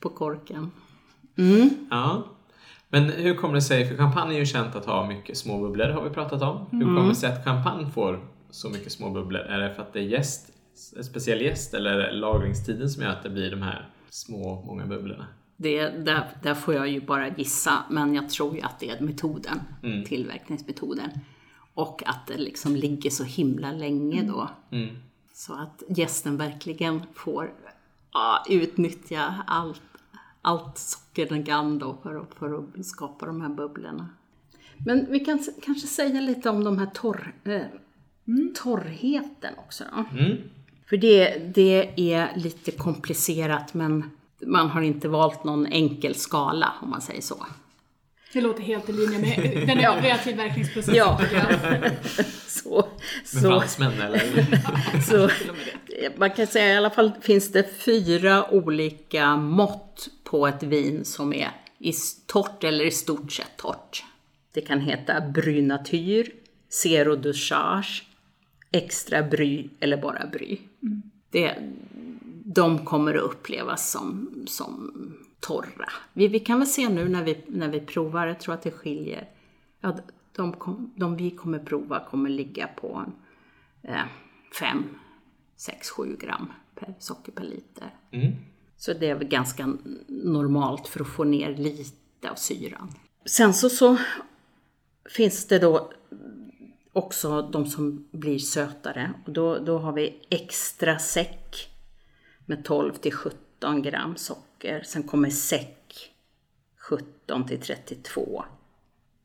på 0.00 0.08
korken. 0.08 0.70
ja. 1.90 2.22
Men 2.88 3.04
hur 3.04 3.34
kommer 3.34 3.54
det 3.54 3.62
sig, 3.62 3.88
för 3.88 3.96
champagne 3.96 4.34
är 4.34 4.38
ju 4.38 4.46
känt 4.46 4.74
att 4.76 4.84
ha 4.86 5.06
mycket 5.06 5.36
små 5.38 5.58
bubblor 5.60 5.88
har 5.88 6.02
vi 6.02 6.10
pratat 6.10 6.42
om. 6.42 6.66
Hur 6.70 6.84
kommer 6.84 7.08
det 7.08 7.14
sig 7.14 7.32
att 7.32 7.44
champagne 7.44 7.90
får 7.90 8.20
så 8.50 8.68
mycket 8.68 8.92
små 8.92 9.10
bubblor? 9.10 9.40
Är 9.40 9.58
det 9.58 9.74
för 9.74 9.82
att 9.82 9.92
det 9.92 9.98
är 9.98 10.02
jäst, 10.02 10.48
en 10.48 10.54
speciell 11.02 11.40
jäst 11.40 11.74
eller 11.74 12.12
lagringstiden 12.12 12.90
som 12.90 13.02
gör 13.02 13.10
att 13.10 13.22
det 13.22 13.30
blir 13.30 13.50
de 13.50 13.62
här 13.62 13.88
små, 14.10 14.62
många 14.66 14.86
bubblorna? 14.86 15.26
Det, 15.56 15.88
där, 15.88 16.28
där 16.42 16.54
får 16.54 16.74
jag 16.74 16.88
ju 16.88 17.00
bara 17.00 17.28
gissa, 17.28 17.84
men 17.90 18.14
jag 18.14 18.30
tror 18.30 18.54
ju 18.56 18.60
att 18.60 18.80
det 18.80 18.90
är 18.90 19.00
metoden, 19.00 19.60
tillverkningsmetoden. 20.06 21.10
Och 21.74 22.02
att 22.06 22.26
det 22.26 22.36
liksom 22.36 22.76
ligger 22.76 23.10
så 23.10 23.24
himla 23.24 23.72
länge 23.72 24.22
då. 24.22 24.50
Mm. 24.70 24.96
Så 25.32 25.54
att 25.54 25.82
gästen 25.88 26.36
verkligen 26.36 27.02
får 27.14 27.52
ja, 28.12 28.44
utnyttja 28.48 29.34
allt, 29.46 29.82
allt 30.42 30.78
socker 30.78 31.28
den 31.28 31.44
kan 31.44 31.78
då 31.78 31.98
för 32.02 32.20
att, 32.20 32.34
för 32.34 32.58
att 32.58 32.86
skapa 32.86 33.26
de 33.26 33.40
här 33.40 33.48
bubblorna. 33.48 34.08
Men 34.78 35.06
vi 35.10 35.20
kan 35.20 35.38
kanske 35.62 35.86
säga 35.86 36.20
lite 36.20 36.50
om 36.50 36.64
de 36.64 36.78
här 36.78 36.86
torr, 36.86 37.34
eh, 37.44 37.62
torrheten 38.54 39.54
också 39.58 39.84
då. 39.92 40.18
Mm. 40.18 40.36
För 40.88 40.96
det, 40.96 41.38
det 41.54 41.90
är 41.96 42.36
lite 42.36 42.70
komplicerat 42.70 43.74
men 43.74 44.10
man 44.46 44.70
har 44.70 44.82
inte 44.82 45.08
valt 45.08 45.44
någon 45.44 45.66
enkel 45.66 46.14
skala 46.14 46.72
om 46.82 46.90
man 46.90 47.00
säger 47.00 47.22
så. 47.22 47.46
Det 48.32 48.40
låter 48.40 48.62
helt 48.62 48.88
i 48.88 48.92
linje 48.92 49.18
med 49.18 49.66
den 49.66 49.78
övriga 49.78 50.18
tillverkningsprocessen. 50.24 50.94
Ja. 50.94 51.20
Så, 52.46 52.88
Med 53.32 53.42
så, 53.42 53.50
fransmän 53.50 54.00
eller? 54.00 54.22
så, 55.02 55.30
man 56.16 56.30
kan 56.30 56.46
säga 56.46 56.74
i 56.74 56.76
alla 56.76 56.90
fall 56.90 57.12
finns 57.20 57.52
det 57.52 57.70
fyra 57.78 58.50
olika 58.50 59.36
mått 59.36 60.08
på 60.24 60.46
ett 60.46 60.62
vin 60.62 61.04
som 61.04 61.32
är 61.32 61.50
i 61.78 61.92
torrt 62.26 62.64
eller 62.64 62.84
i 62.84 62.90
stort 62.90 63.32
sett 63.32 63.56
torrt. 63.56 64.04
Det 64.52 64.60
kan 64.60 64.80
heta 64.80 65.20
Bry 65.20 65.62
Natur, 65.62 66.30
Zero 66.68 67.16
Dosage, 67.16 68.04
Extra 68.72 69.22
Bry 69.22 69.68
eller 69.80 69.96
bara 69.96 70.26
Bry. 70.26 70.58
Det, 71.30 71.56
de 72.44 72.84
kommer 72.84 73.14
att 73.14 73.22
upplevas 73.22 73.90
som, 73.90 74.30
som 74.46 74.92
torra. 75.40 75.88
Vi, 76.12 76.28
vi 76.28 76.40
kan 76.40 76.58
väl 76.58 76.68
se 76.68 76.88
nu 76.88 77.08
när 77.08 77.24
vi, 77.24 77.44
när 77.46 77.68
vi 77.68 77.80
provar, 77.80 78.26
jag 78.26 78.40
tror 78.40 78.54
att 78.54 78.62
det 78.62 78.70
skiljer. 78.70 79.28
Ja, 79.80 79.96
de, 80.32 80.52
kom, 80.52 80.92
de 80.96 81.16
vi 81.16 81.30
kommer 81.30 81.58
prova 81.58 82.04
kommer 82.10 82.30
ligga 82.30 82.66
på 82.66 83.04
eh, 83.82 84.04
5, 84.60 84.84
6, 85.56 85.90
7 85.90 86.16
gram 86.20 86.52
per 86.74 86.94
socker 86.98 87.32
per 87.32 87.44
liter. 87.44 87.94
Mm. 88.10 88.32
Så 88.76 88.92
det 88.92 89.10
är 89.10 89.14
väl 89.14 89.28
ganska 89.28 89.76
normalt 90.08 90.88
för 90.88 91.00
att 91.00 91.08
få 91.08 91.24
ner 91.24 91.56
lite 91.56 92.30
av 92.30 92.34
syran. 92.34 92.92
Sen 93.24 93.54
så, 93.54 93.68
så 93.68 93.98
finns 95.10 95.48
det 95.48 95.58
då 95.58 95.90
också 96.96 97.42
de 97.42 97.66
som 97.66 98.08
blir 98.10 98.38
sötare. 98.38 99.12
Och 99.26 99.32
då, 99.32 99.58
då 99.58 99.78
har 99.78 99.92
vi 99.92 100.20
extra 100.30 100.98
säck 100.98 101.70
med 102.46 102.64
12 102.64 102.94
till 102.94 103.12
17 103.12 103.82
gram 103.82 104.16
socker. 104.16 104.82
Sen 104.82 105.02
kommer 105.02 105.30
säck 105.30 106.10
17 106.76 107.46
till 107.46 107.60
32. 107.60 108.44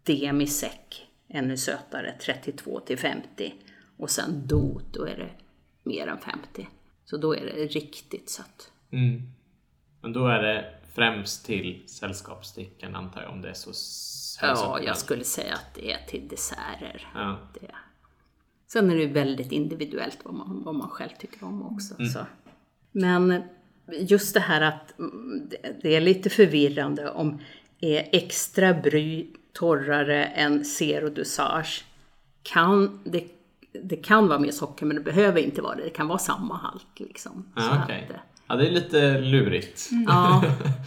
Demisäck, 0.04 1.08
ännu 1.28 1.58
sötare, 1.58 2.16
32 2.22 2.80
till 2.80 2.98
50. 2.98 3.54
Och 3.98 4.10
sen 4.10 4.48
dot, 4.48 4.94
då 4.94 5.06
är 5.06 5.18
det 5.18 5.30
mer 5.84 6.08
än 6.08 6.20
50. 6.20 6.68
Så 7.06 7.18
då 7.18 7.36
är 7.36 7.46
det 7.46 7.66
riktigt 7.66 8.30
sött. 8.30 8.72
Mm. 8.92 9.22
Men 10.02 10.14
då 10.14 10.28
är 10.28 10.42
det 10.42 10.74
främst 10.94 11.46
till 11.46 11.84
sällskapsdrickan 11.88 12.96
antar 12.96 13.22
jag 13.22 13.32
om 13.32 13.42
det 13.42 13.50
är 13.50 13.54
så 13.54 13.74
Ja, 14.42 14.80
jag 14.86 14.98
skulle 14.98 15.24
säga 15.24 15.54
att 15.54 15.74
det 15.76 15.92
är 15.92 15.98
till 16.08 16.28
desserter. 16.28 17.08
Ja. 17.14 17.38
Det. 17.54 17.72
Sen 18.68 18.92
är 18.92 18.96
det 18.96 19.06
väldigt 19.08 19.52
individuellt 19.52 20.18
vad 20.24 20.34
man, 20.34 20.64
vad 20.64 20.76
man 20.76 20.90
själv 20.90 21.10
tycker 21.20 21.44
om 21.46 21.76
också. 21.76 21.96
Så. 22.14 22.20
Men 22.92 23.44
just 24.00 24.34
det 24.34 24.40
här 24.40 24.62
att 24.62 25.00
mm, 25.00 25.50
det- 25.82 25.96
är 25.96 26.02
lite 26.02 26.30
förvirrande 26.30 27.12
om 27.12 27.40
är 27.80 28.10
extra 28.12 28.74
bry 28.74 29.28
torrare 29.54 30.26
än 30.26 30.66
zero 30.66 31.10
dosage. 31.10 31.86
Kan, 32.44 33.00
det, 33.04 33.24
det 33.84 33.96
kan 33.96 34.28
vara 34.28 34.40
mer 34.40 34.52
socker 34.52 34.86
men 34.86 34.96
det 34.96 35.02
behöver 35.04 35.42
inte 35.42 35.62
vara 35.62 35.76
det. 35.76 35.84
Det 35.84 35.90
kan 35.90 36.08
vara 36.08 36.18
samma 36.20 36.58
halt. 36.58 37.00
Liksom. 37.00 37.52
Så 37.56 37.62
Ja, 37.62 37.72
att, 37.72 37.92
Ja, 38.48 38.56
det 38.56 38.68
är 38.68 38.72
lite 38.72 39.20
lurigt. 39.22 39.90
ja, 40.08 40.44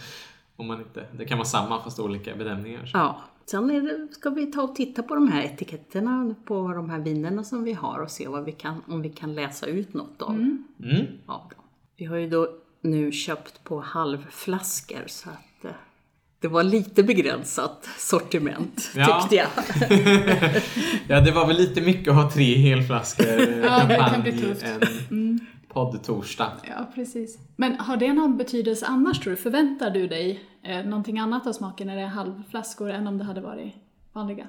Om 0.55 0.67
man 0.67 0.79
inte, 0.79 1.05
det 1.11 1.25
kan 1.25 1.37
vara 1.37 1.45
samma 1.47 1.83
fast 1.83 1.99
olika 1.99 2.35
benämningar. 2.35 2.89
Ja, 2.93 3.21
sen 3.45 3.71
är 3.71 3.81
det, 3.81 4.07
ska 4.13 4.29
vi 4.29 4.45
ta 4.51 4.61
och 4.61 4.75
titta 4.75 5.03
på 5.03 5.15
de 5.15 5.27
här 5.27 5.43
etiketterna 5.43 6.35
på 6.45 6.67
de 6.73 6.89
här 6.89 6.99
vinerna 6.99 7.43
som 7.43 7.63
vi 7.63 7.73
har 7.73 7.99
och 7.99 8.11
se 8.11 8.27
vad 8.27 8.45
vi 8.45 8.51
kan, 8.51 8.81
om 8.87 9.01
vi 9.01 9.09
kan 9.09 9.35
läsa 9.35 9.65
ut 9.65 9.93
något 9.93 10.21
av, 10.21 10.35
Mm. 10.35 10.59
av 11.25 11.41
dem. 11.49 11.63
Vi 11.97 12.05
har 12.05 12.17
ju 12.17 12.29
då 12.29 12.47
nu 12.81 13.11
köpt 13.11 13.63
på 13.63 13.79
halvflaskor 13.79 15.03
så 15.07 15.29
att 15.29 15.65
eh, 15.65 15.71
det 16.39 16.47
var 16.47 16.63
lite 16.63 17.03
begränsat 17.03 17.89
sortiment 17.97 18.91
Ja. 18.95 19.21
tyckte 19.21 19.35
jag. 19.35 19.47
Ja, 21.07 21.21
det 21.21 21.31
var 21.31 21.47
väl 21.47 21.57
lite 21.57 21.81
mycket 21.81 22.07
att 22.07 22.15
ha 22.23 22.31
tre 22.31 22.55
helflaskor 22.55 23.25
Ja, 23.63 23.83
det 23.87 23.95
kan 23.95 24.21
bli 24.21 24.31
champagne 24.31 24.53
tufft. 24.55 24.65
en 25.11 25.39
poddtorsdag. 25.67 26.51
Ja, 26.69 26.91
precis. 26.95 27.37
Men 27.55 27.75
har 27.79 27.97
det 27.97 28.13
någon 28.13 28.37
betydelse 28.37 28.85
annars 28.85 29.19
tror 29.19 29.31
du? 29.31 29.37
Förväntar 29.37 29.91
du 29.91 30.07
dig 30.07 30.43
eh, 30.65 30.85
någonting 30.85 31.19
annat 31.19 31.47
av 31.47 31.53
smaken 31.53 31.87
när 31.87 31.95
det 31.95 32.01
är 32.01 32.07
halvflaskor 32.07 32.89
än 32.89 33.07
om 33.07 33.17
det 33.17 33.23
hade 33.23 33.41
varit 33.41 33.73
vanliga? 34.13 34.47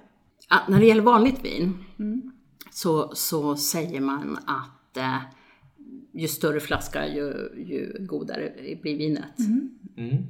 Ja, 0.51 0.57
när 0.69 0.81
det 0.81 0.87
gäller 0.87 1.03
vanligt 1.03 1.45
vin 1.45 1.85
så, 2.71 3.11
så 3.15 3.57
säger 3.57 4.01
man 4.01 4.39
att 4.47 4.97
eh, 4.97 5.19
ju 6.13 6.29
större 6.29 6.61
flaska 6.61 7.09
ju, 7.09 7.25
ju 7.57 8.07
godare 8.07 8.53
blir 8.83 8.99
vinet. 8.99 9.39
Mm. 9.97 10.27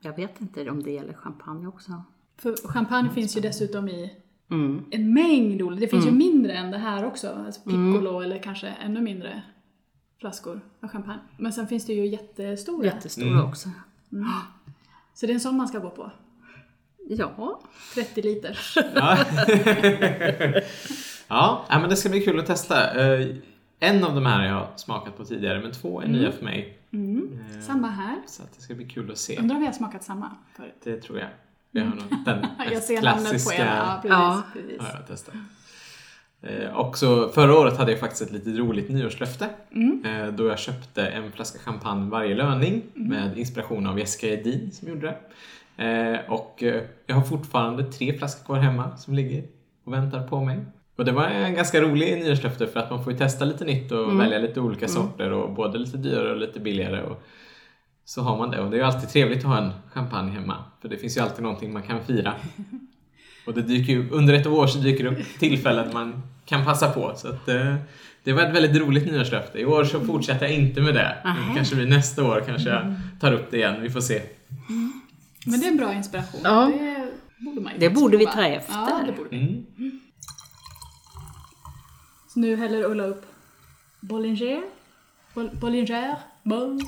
Jag 0.00 0.16
vet 0.16 0.40
inte 0.40 0.70
om 0.70 0.82
det 0.82 0.90
gäller 0.90 1.12
champagne 1.12 1.66
också. 1.66 2.02
För 2.36 2.68
champagne 2.68 3.10
finns 3.10 3.36
ju 3.36 3.40
dessutom 3.40 3.88
i 3.88 4.16
Mm. 4.50 4.84
en 4.90 5.14
mängd 5.14 5.62
olika, 5.62 5.80
det 5.80 5.88
finns 5.88 6.06
ju 6.06 6.10
mindre 6.10 6.52
än 6.52 6.70
det 6.70 6.78
här 6.78 7.04
också, 7.04 7.28
alltså 7.46 7.60
piccolo 7.60 8.20
eller 8.20 8.42
kanske 8.42 8.68
ännu 8.68 9.00
mindre 9.00 9.42
flaskor 10.20 10.60
av 10.80 10.88
champagne. 10.88 11.20
Men 11.38 11.52
sen 11.52 11.66
finns 11.66 11.86
det 11.86 11.92
ju 11.92 12.06
jättestora. 12.06 12.86
Jättestora 12.86 13.44
också. 13.44 13.68
Så 15.14 15.26
det 15.26 15.32
är 15.32 15.34
en 15.34 15.40
sån 15.40 15.56
man 15.56 15.68
ska 15.68 15.78
gå 15.78 15.90
på. 15.90 16.10
Ja, 17.08 17.60
30 17.94 18.22
liter. 18.22 18.58
Ja. 18.94 19.18
ja, 21.28 21.64
ja, 21.68 21.78
men 21.80 21.90
det 21.90 21.96
ska 21.96 22.08
bli 22.08 22.20
kul 22.20 22.38
att 22.40 22.46
testa. 22.46 23.04
Eh, 23.14 23.26
En 23.80 24.04
av 24.04 24.14
de 24.14 24.26
här 24.26 24.38
har 24.38 24.46
jag 24.46 24.66
smakat 24.76 25.16
på 25.16 25.24
tidigare, 25.24 25.60
men 25.60 25.72
två 25.72 26.00
är 26.00 26.06
nya 26.08 26.32
för 26.32 26.44
mig. 26.44 26.78
Eh, 26.90 27.60
Samma 27.60 27.88
här. 27.88 28.16
Så 28.26 28.42
att 28.42 28.52
det 28.56 28.62
ska 28.62 28.74
bli 28.74 28.88
kul 28.88 29.10
att 29.10 29.18
se. 29.18 29.38
Undrar 29.38 29.54
om 29.56 29.60
vi 29.60 29.66
har 29.66 29.72
smakat 29.72 30.04
samma 30.04 30.30
förut. 30.56 30.74
Det 30.84 30.96
tror 31.02 31.18
jag. 31.18 31.28
Vi 31.70 31.80
har 31.80 31.86
nog 31.86 32.24
den 32.24 32.46
Jag 32.72 32.82
ser 32.82 33.02
namnet 33.02 33.24
på 33.24 33.28
klassiska 33.28 33.54
er. 33.56 33.76
Ja, 33.76 33.98
precis. 34.02 34.10
Ja. 34.10 34.42
precis. 34.52 34.80
har 34.80 34.98
jag 34.98 35.06
testat. 35.06 35.34
Eh, 36.42 36.76
också 36.78 37.28
förra 37.34 37.58
året 37.58 37.76
hade 37.78 37.90
jag 37.90 38.00
faktiskt 38.00 38.22
ett 38.22 38.32
lite 38.32 38.50
roligt 38.50 38.88
nyårslöfte. 38.90 39.48
Mm. 39.74 40.02
Eh, 40.04 40.32
då 40.34 40.46
jag 40.46 40.58
köpte 40.58 41.06
en 41.06 41.32
flaska 41.32 41.58
champagne 41.58 42.10
varje 42.10 42.34
löning 42.34 42.82
Mm. 42.96 43.08
med 43.08 43.38
inspiration 43.38 43.86
av 43.86 43.98
Jessica 43.98 44.26
Edin 44.32 44.70
som 44.72 44.88
gjorde 44.88 45.06
det. 45.06 45.16
Eh, 45.84 46.30
och 46.32 46.62
eh, 46.62 46.82
jag 47.06 47.14
har 47.14 47.22
fortfarande 47.22 47.84
tre 47.84 48.18
flaskor 48.18 48.44
kvar 48.44 48.56
hemma 48.58 48.96
som 48.96 49.14
ligger 49.14 49.44
och 49.84 49.92
väntar 49.92 50.28
på 50.28 50.44
mig. 50.44 50.58
Och 50.96 51.04
det 51.04 51.12
var 51.12 51.24
en 51.24 51.54
ganska 51.54 51.80
rolig 51.80 52.18
nyårslöfte 52.24 52.66
för 52.66 52.80
att 52.80 52.90
man 52.90 53.04
får 53.04 53.12
ju 53.12 53.18
testa 53.18 53.44
lite 53.44 53.64
nytt 53.64 53.92
och 53.92 54.04
Mm. 54.04 54.18
välja 54.18 54.38
lite 54.38 54.60
olika 54.60 54.88
sorter 54.88 55.32
och 55.32 55.52
både 55.54 55.78
lite 55.78 55.96
dyrare 55.96 56.30
och 56.30 56.36
lite 56.36 56.60
billigare. 56.60 57.02
Och 57.02 57.22
så 58.04 58.22
har 58.22 58.36
man 58.36 58.50
det 58.50 58.60
och 58.60 58.70
det 58.70 58.76
är 58.76 58.78
ju 58.78 58.84
alltid 58.84 59.08
trevligt 59.08 59.38
att 59.38 59.44
ha 59.44 59.58
en 59.58 59.70
champagne 59.92 60.30
hemma 60.32 60.56
för 60.80 60.88
det 60.88 60.96
finns 60.96 61.16
ju 61.16 61.20
alltid 61.20 61.42
någonting 61.42 61.72
man 61.72 61.82
kan 61.82 62.00
fira. 62.00 62.32
Och 63.50 63.56
det 63.56 63.62
dyker 63.62 63.92
ju, 63.92 64.10
under 64.10 64.34
ett 64.34 64.46
år 64.46 64.66
så 64.66 64.78
dyker 64.78 65.04
det 65.04 65.10
upp 65.10 65.38
tillfällen 65.38 65.92
man 65.92 66.22
kan 66.46 66.64
passa 66.64 66.90
på. 66.90 67.12
Så 67.16 67.28
att, 67.28 67.48
eh, 67.48 67.74
det 68.24 68.32
var 68.32 68.42
ett 68.42 68.54
väldigt 68.54 68.82
roligt 68.82 69.06
nyårslöfte. 69.12 69.58
I 69.58 69.64
år 69.64 69.84
så 69.84 70.00
fortsätter 70.00 70.46
jag 70.46 70.54
inte 70.54 70.80
med 70.80 70.94
det. 70.94 71.16
Men 71.24 71.34
Nähä. 71.36 71.54
kanske 71.54 71.74
blir 71.74 71.86
nästa 71.86 72.24
år 72.24 72.42
kanske 72.46 72.68
jag 72.68 72.94
tar 73.20 73.32
upp 73.32 73.50
det 73.50 73.56
igen. 73.56 73.82
Vi 73.82 73.90
får 73.90 74.00
se. 74.00 74.22
Men 75.46 75.60
det 75.60 75.66
är 75.66 75.70
en 75.70 75.76
bra 75.76 75.94
inspiration. 75.94 76.40
Ja. 76.44 76.70
Det 76.74 77.44
borde 77.44 77.60
man 77.60 77.72
ju 77.72 77.78
Det 77.78 77.90
borde 77.90 78.16
vi 78.16 78.26
ta 78.26 78.44
efter. 78.44 78.72
Ja, 78.74 79.00
det 79.06 79.12
borde 79.12 79.28
vi. 79.30 79.36
Mm. 79.36 80.00
Så 82.28 82.40
nu 82.40 82.56
häller 82.56 82.84
Ulla 82.84 83.04
upp 83.04 83.26
Bollinger. 84.00 84.62
Bol- 85.34 85.56
Bollinger. 85.60 86.16
Boll. 86.42 86.80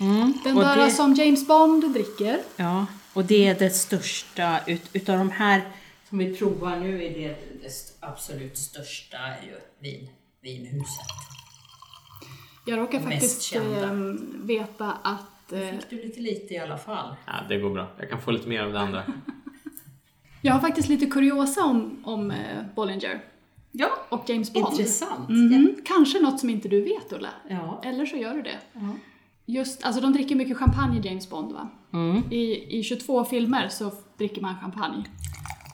Mm. 0.00 0.32
Den 0.44 0.56
och 0.56 0.62
där 0.64 0.76
det, 0.76 0.90
som 0.90 1.14
James 1.14 1.46
Bond 1.46 1.92
dricker. 1.92 2.38
ja, 2.56 2.86
och 3.12 3.24
det 3.24 3.46
är 3.48 3.54
det 3.58 3.70
största, 3.70 4.58
ut, 4.66 4.82
utav 4.92 5.18
de 5.18 5.30
här 5.30 5.62
som 6.10 6.18
vi 6.18 6.36
provar 6.36 6.76
nu 6.80 7.04
är 7.04 7.10
det 7.10 7.28
det 7.62 7.96
absolut 8.00 8.58
största 8.58 9.16
är 9.18 9.42
ju 9.42 9.54
vin, 9.80 10.08
vinhuset. 10.42 11.06
Jag 12.66 12.78
råkar 12.78 13.00
faktiskt 13.00 13.42
kända. 13.42 13.84
ehm, 13.90 14.46
veta 14.46 14.92
att 15.02 15.52
eh, 15.52 15.60
Fick 15.60 15.90
du 15.90 15.96
lite 16.02 16.20
lite 16.20 16.54
i 16.54 16.58
alla 16.58 16.78
fall? 16.78 17.14
Ja, 17.26 17.32
det 17.48 17.58
går 17.58 17.70
bra. 17.70 17.86
Jag 17.98 18.10
kan 18.10 18.20
få 18.20 18.30
lite 18.30 18.48
mer 18.48 18.62
av 18.62 18.72
det 18.72 18.80
andra. 18.80 19.02
jag 20.42 20.52
har 20.52 20.60
faktiskt 20.60 20.88
lite 20.88 21.06
kuriosa 21.06 21.64
om, 21.64 22.02
om 22.04 22.30
eh, 22.30 22.64
Bollinger 22.76 23.20
Ja, 23.72 23.90
och 24.08 24.30
James 24.30 24.52
Bond. 24.52 24.66
intressant. 24.70 25.28
Mhm. 25.28 25.76
Kanske 25.84 26.20
något 26.20 26.40
som 26.40 26.50
inte 26.50 26.68
du 26.68 26.80
vet 26.80 27.12
Ulla. 27.12 27.28
Ja. 27.48 27.80
Eller 27.84 28.06
så 28.06 28.16
gör 28.16 28.34
du 28.34 28.42
det. 28.42 28.58
Ja. 28.72 28.94
Just, 29.46 29.84
alltså 29.84 30.00
de 30.02 30.12
dricker 30.12 30.34
mycket 30.36 30.56
champagne 30.56 30.98
i 31.00 31.06
James 31.08 31.30
Bond 31.30 31.52
va? 31.52 31.68
Mm. 31.92 32.22
I, 32.32 32.78
I 32.78 32.82
22 32.82 33.24
filmer 33.24 33.68
så 33.68 33.92
dricker 34.18 34.40
man 34.42 34.54
champagne. 34.60 35.04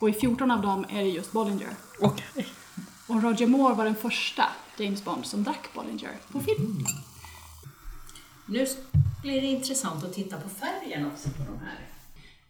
Och 0.01 0.11
i 0.11 0.13
14 0.13 0.51
av 0.51 0.63
dem 0.63 0.85
är 0.89 1.03
det 1.03 1.09
just 1.09 1.33
Bollinger. 1.33 1.71
Okej. 2.01 2.47
Och 3.07 3.23
Roger 3.23 3.47
Moore 3.47 3.75
var 3.75 3.85
den 3.85 3.95
första 3.95 4.45
James 4.77 5.05
Bond 5.05 5.27
som 5.27 5.43
drack 5.43 5.69
Bollinger 5.75 6.13
på 6.33 6.41
film. 6.41 6.85
Nu 8.47 8.67
blir 9.23 9.41
det 9.41 9.47
intressant 9.47 10.05
att 10.05 10.13
titta 10.13 10.41
på 10.41 10.49
färgen 10.49 11.07
också 11.07 11.29
på 11.29 11.43
de 11.43 11.59
här. 11.67 11.89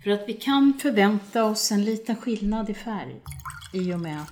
För 0.02 0.10
att 0.10 0.28
vi 0.28 0.32
kan 0.32 0.78
förvänta 0.82 1.44
oss 1.44 1.72
en 1.72 1.84
liten 1.84 2.16
skillnad 2.16 2.70
i 2.70 2.74
färg 2.74 3.20
i 3.72 3.94
och 3.94 4.00
med 4.00 4.24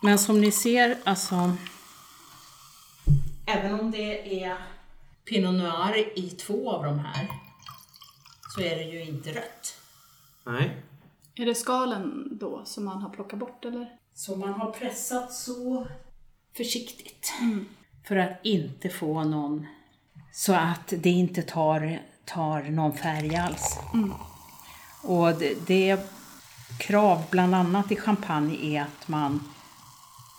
Men 0.00 0.18
som 0.18 0.40
ni 0.40 0.52
ser, 0.52 0.98
alltså 1.04 1.56
Även 3.46 3.80
om 3.80 3.90
det 3.90 4.42
är 4.44 4.56
Pinot 5.24 5.54
Noir 5.54 6.18
i 6.18 6.30
två 6.30 6.72
av 6.72 6.84
de 6.84 6.98
här 6.98 7.28
så 8.54 8.60
är 8.60 8.76
det 8.76 8.82
ju 8.82 9.02
inte 9.02 9.30
rött. 9.30 9.80
Nej. 10.44 10.82
Är 11.40 11.46
det 11.46 11.54
skalen 11.54 12.28
då 12.40 12.64
som 12.64 12.84
man 12.84 13.02
har 13.02 13.10
plockat 13.10 13.38
bort 13.38 13.64
eller? 13.64 13.88
Så 14.14 14.36
man 14.36 14.52
har 14.52 14.70
pressat 14.70 15.32
så 15.32 15.86
försiktigt. 16.56 17.32
För 18.08 18.16
att 18.16 18.40
inte 18.42 18.88
få 18.88 19.24
någon, 19.24 19.66
så 20.32 20.54
att 20.54 20.92
det 20.96 21.10
inte 21.10 21.42
tar, 21.42 22.02
tar 22.24 22.62
någon 22.62 22.96
färg 22.96 23.36
alls. 23.36 23.78
Och 25.04 25.34
det, 25.34 25.66
det 25.66 26.10
krav 26.78 27.22
bland 27.30 27.54
annat 27.54 27.92
i 27.92 27.96
champagne 27.96 28.56
är 28.62 28.82
att 28.82 29.08
man 29.08 29.52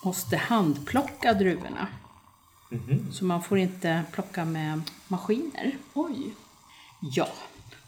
måste 0.03 0.37
handplocka 0.37 1.33
druvorna. 1.33 1.87
Så 3.11 3.25
man 3.25 3.43
får 3.43 3.57
inte 3.57 4.03
plocka 4.11 4.45
med 4.45 4.81
maskiner. 5.07 5.77
Oj! 5.93 6.33
Ja, 7.01 7.27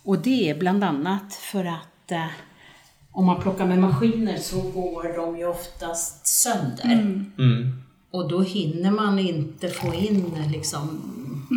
och 0.03 0.19
det 0.19 0.49
är 0.49 0.59
bland 0.59 0.83
annat 0.83 1.33
för 1.33 1.65
att 1.65 2.11
eh, 2.11 2.27
om 3.11 3.25
man 3.25 3.41
plockar 3.41 3.65
med 3.65 3.79
maskiner 3.79 4.37
så 4.37 4.61
går 4.61 5.15
de 5.15 5.37
ju 5.37 5.45
oftast 5.45 6.27
sönder. 6.27 6.85
Mm. 7.37 7.83
Och 8.11 8.29
då 8.29 8.41
hinner 8.41 8.91
man 8.91 9.19
inte 9.19 9.69
få 9.69 9.93
in, 9.93 10.47
liksom, 10.51 11.47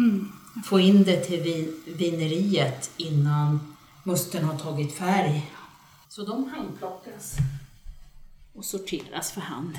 få 0.65 0.81
in 0.81 1.05
det 1.05 1.17
till 1.25 1.41
vin, 1.41 1.83
vineriet 1.87 2.91
innan 2.97 3.75
musten 4.05 4.45
har 4.45 4.59
tagit 4.59 4.95
färg. 4.95 5.51
Så 6.09 6.25
de 6.25 6.49
handplockas 6.49 7.37
och 8.55 8.65
sorteras 8.65 9.33
för 9.33 9.41
hand. 9.41 9.79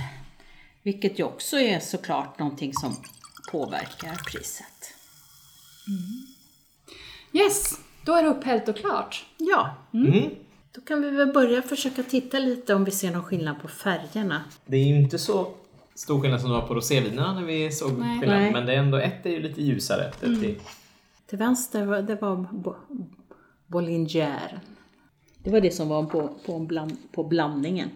Vilket 0.84 1.20
ju 1.20 1.24
också 1.24 1.60
är 1.60 1.80
såklart 1.80 2.40
någonting 2.40 2.74
som 2.74 2.96
påverkar 3.52 4.16
priset. 4.32 4.94
Yes! 7.34 7.80
Då 8.06 8.14
är 8.14 8.24
det 8.24 8.30
upphällt 8.30 8.68
och 8.68 8.78
klart. 8.78 9.26
Ja, 9.38 9.76
Mm. 9.94 10.30
Då 10.76 10.82
kan 10.82 11.02
vi 11.02 11.10
väl 11.10 11.34
börja 11.34 11.62
försöka 11.62 12.04
titta 12.04 12.40
lite 12.40 12.74
om 12.76 12.84
vi 12.84 12.92
ser 12.92 13.12
någon 13.12 13.24
skillnad 13.24 13.62
på 13.62 13.68
färgerna. 13.68 14.44
Det 14.66 14.78
är 14.78 14.84
ju 14.88 14.96
inte 15.02 15.18
så 15.20 15.48
stor 15.96 16.22
skillnad 16.22 16.42
som 16.42 16.50
det 16.50 16.56
var 16.56 16.68
på 16.68 16.74
rosévinerna 16.76 17.34
när 17.34 17.44
vi 17.44 17.72
såg 17.72 18.00
Nej. 18.00 18.20
skillnad. 18.20 18.40
Nej. 18.42 18.52
Men 18.52 18.66
det 18.66 18.74
är 18.74 18.78
ändå 18.78 18.98
ett 18.98 19.26
är 19.26 19.30
ju 19.30 19.40
lite 19.42 19.62
ljusare. 19.62 20.12
Det 20.20 20.26
Mm. 20.26 20.40
till, 20.42 20.56
Till 21.28 21.38
vänster, 21.38 21.86
var- 21.86 22.02
det 22.02 22.16
var 22.22 22.36
bo, 22.52 22.76
Bollinger. 23.68 24.60
Det 25.44 25.50
var 25.52 25.62
det 25.62 25.72
som 25.72 25.90
var 25.90 26.04
på, 26.04 26.30
på, 26.46 26.60
bland, 26.60 26.98
på 27.12 27.24
blandningen. 27.24 27.90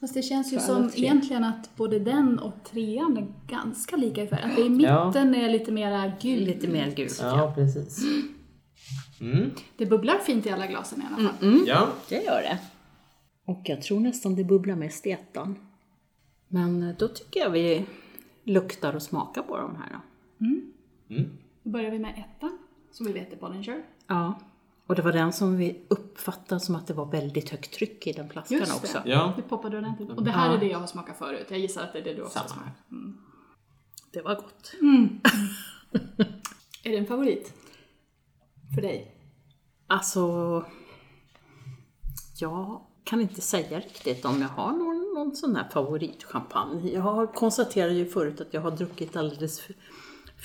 Fast 0.00 0.14
det 0.14 0.22
känns 0.22 0.52
ju 0.52 0.58
som 0.58 0.90
tre. 0.90 1.02
egentligen 1.04 1.44
att 1.44 1.76
både 1.76 1.98
den 1.98 2.38
och 2.38 2.52
trean 2.72 3.16
är 3.16 3.26
ganska 3.56 3.96
lika 3.96 4.22
i 4.22 4.26
färg. 4.26 4.42
Att 4.44 4.56
det 4.56 4.62
i 4.62 4.68
mitten 4.70 5.34
är 5.34 5.48
lite 5.50 5.72
mera 5.72 6.12
gult. 6.20 6.40
Lite 6.40 6.68
mer 6.68 6.90
gult. 6.90 7.18
ja, 7.22 7.52
precis. 7.54 7.98
Mm. 9.20 9.50
Det 9.76 9.86
bubblar 9.86 10.18
fint 10.18 10.46
i 10.46 10.50
alla 10.50 10.66
glasen 10.66 11.02
i 11.02 11.04
alla 11.06 11.28
fall. 11.28 11.64
Ja, 11.66 11.88
Det 12.08 12.22
gör 12.24 12.42
det. 12.42 12.58
Och 13.44 13.60
jag 13.64 13.82
tror 13.82 14.00
nästan 14.00 14.34
det 14.34 14.44
bubblar 14.44 14.76
mest 14.76 15.06
i 15.06 15.10
ettan. 15.10 15.56
Men 16.48 16.82
eh, 16.82 16.96
då 16.98 17.08
tycker 17.08 17.40
jag 17.40 17.50
vi 17.50 17.84
luktar 18.44 18.94
och 18.96 19.02
smakar 19.02 19.42
på 19.42 19.56
de 19.56 19.76
här 19.76 19.88
då. 19.92 19.98
Då 21.62 21.70
börjar 21.70 21.90
vi 21.90 21.98
med 21.98 22.14
ettan, 22.18 22.58
som 22.92 23.06
vi 23.06 23.12
vet 23.12 23.32
är 23.32 23.36
Bollinger. 23.36 23.82
Ja. 24.06 24.40
Och 24.86 24.94
det 24.94 25.02
var 25.02 25.12
den 25.12 25.32
som 25.32 25.56
vi 25.56 25.80
uppfattade 25.88 26.60
som 26.60 26.74
att 26.74 26.86
det 26.86 26.94
var 26.94 27.06
väldigt 27.06 27.50
högt 27.50 27.72
tryck 27.74 28.06
i 28.06 28.12
den 28.12 28.28
flaskan 28.28 28.58
Just 28.58 28.76
också. 28.76 29.00
det. 29.04 29.10
ja. 29.10 29.32
Det 29.36 29.42
poppade 29.42 29.78
ordentligt. 29.78 30.10
Och 30.10 30.24
det 30.24 30.30
här 30.30 30.48
Ja. 30.50 30.56
är 30.56 30.60
det 30.60 30.66
jag 30.66 30.78
har 30.78 30.86
smakat 30.86 31.18
förut. 31.18 31.46
Jag 31.50 31.58
gissar 31.58 31.82
att 31.82 31.92
det 31.92 31.98
är 31.98 32.04
det 32.04 32.14
du 32.14 32.22
också 32.22 32.38
har 32.38 32.46
smakat. 32.48 32.72
här. 32.90 33.12
Det 34.12 34.22
var 34.22 34.34
gott. 34.34 34.72
Är 36.84 36.90
det 36.90 36.96
en 36.98 37.06
favorit? 37.06 37.54
För 38.74 38.82
dig? 38.82 39.14
Alltså, 39.86 40.64
jag 42.40 42.80
kan 43.04 43.20
inte 43.20 43.40
säga 43.40 43.78
riktigt 43.80 44.24
om 44.24 44.40
jag 44.42 44.48
har 44.48 44.72
någon, 44.72 45.14
någon 45.14 45.36
sån 45.36 45.56
här 45.56 45.68
favoritchampagne. 45.72 46.90
Jag 46.92 47.00
har 47.00 47.26
konstaterat 47.26 47.92
ju 47.92 48.06
förut 48.06 48.40
att 48.40 48.54
jag 48.54 48.60
har 48.60 48.70
druckit 48.70 49.16
alldeles 49.16 49.60
för, 49.60 49.74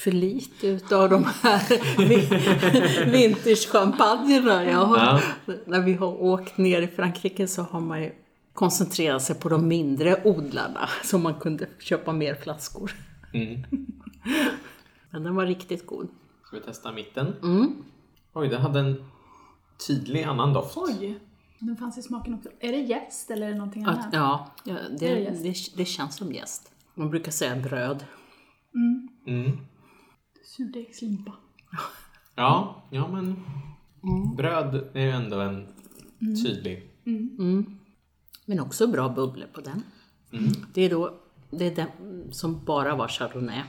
för 0.03 0.11
lite 0.11 0.67
utav 0.67 1.09
de 1.09 1.23
här 1.41 1.61
vin- 2.07 3.11
vintagechampagnerna. 3.11 4.63
Jag 4.65 4.85
har, 4.85 4.97
Ja. 4.97 5.21
När 5.65 5.81
vi 5.81 5.93
har 5.93 6.21
åkt 6.23 6.57
ner 6.57 6.81
i 6.81 6.87
Frankrike 6.87 7.47
så 7.47 7.61
har 7.61 7.79
man 7.79 8.01
ju 8.03 8.11
koncentrerat 8.53 9.23
sig 9.23 9.35
på 9.35 9.49
de 9.49 9.67
mindre 9.67 10.21
odlarna 10.25 10.89
så 11.03 11.17
man 11.17 11.33
kunde 11.33 11.67
köpa 11.79 12.13
mer 12.13 12.35
flaskor. 12.35 12.91
Mm. 13.33 13.63
Men 15.09 15.23
den 15.23 15.35
var 15.35 15.45
riktigt 15.45 15.85
god. 15.87 16.07
Ska 16.47 16.55
vi 16.57 16.63
testa 16.63 16.91
mitten? 16.91 17.33
Mm. 17.43 17.83
Oj, 18.33 18.49
den 18.49 18.61
hade 18.61 18.79
en 18.79 19.03
tydlig 19.87 20.23
annan 20.23 20.53
doft. 20.53 20.77
Oj! 20.77 21.19
Den 21.59 21.77
fanns 21.77 21.97
i 21.97 22.01
smaken 22.01 22.33
också. 22.33 22.49
Är 22.59 22.71
det 22.71 22.77
jäst 22.77 23.31
eller 23.31 23.47
är 23.47 23.51
det 23.51 23.57
någonting 23.57 23.83
annat? 23.83 24.07
Att, 24.07 24.13
ja, 24.13 24.51
ja 24.63 24.75
Det 24.99 25.07
är 25.07 25.15
det, 25.15 25.43
det, 25.43 25.55
det 25.75 25.85
känns 25.85 26.15
som 26.15 26.31
jäst. 26.31 26.71
Man 26.95 27.09
brukar 27.09 27.31
säga 27.31 27.55
bröd. 27.55 28.05
Mm. 29.27 29.57
Surdegslimpa. 30.43 31.31
Ja, 32.35 32.83
ja 32.89 33.07
men 33.07 33.35
bröd 34.35 34.89
är 34.93 35.01
ju 35.01 35.11
ändå 35.11 35.39
en 35.39 35.67
tydlig. 36.43 36.89
Men 38.45 38.59
också 38.59 38.87
bra 38.87 39.09
bubblor 39.09 39.47
på 39.53 39.61
den. 39.61 39.83
Det 40.73 40.81
är 40.81 40.89
då 40.89 41.19
det 41.57 41.65
är 41.65 41.75
den 41.75 41.87
som 42.31 42.65
bara 42.65 42.95
var 42.95 43.07
chardonnay. 43.07 43.63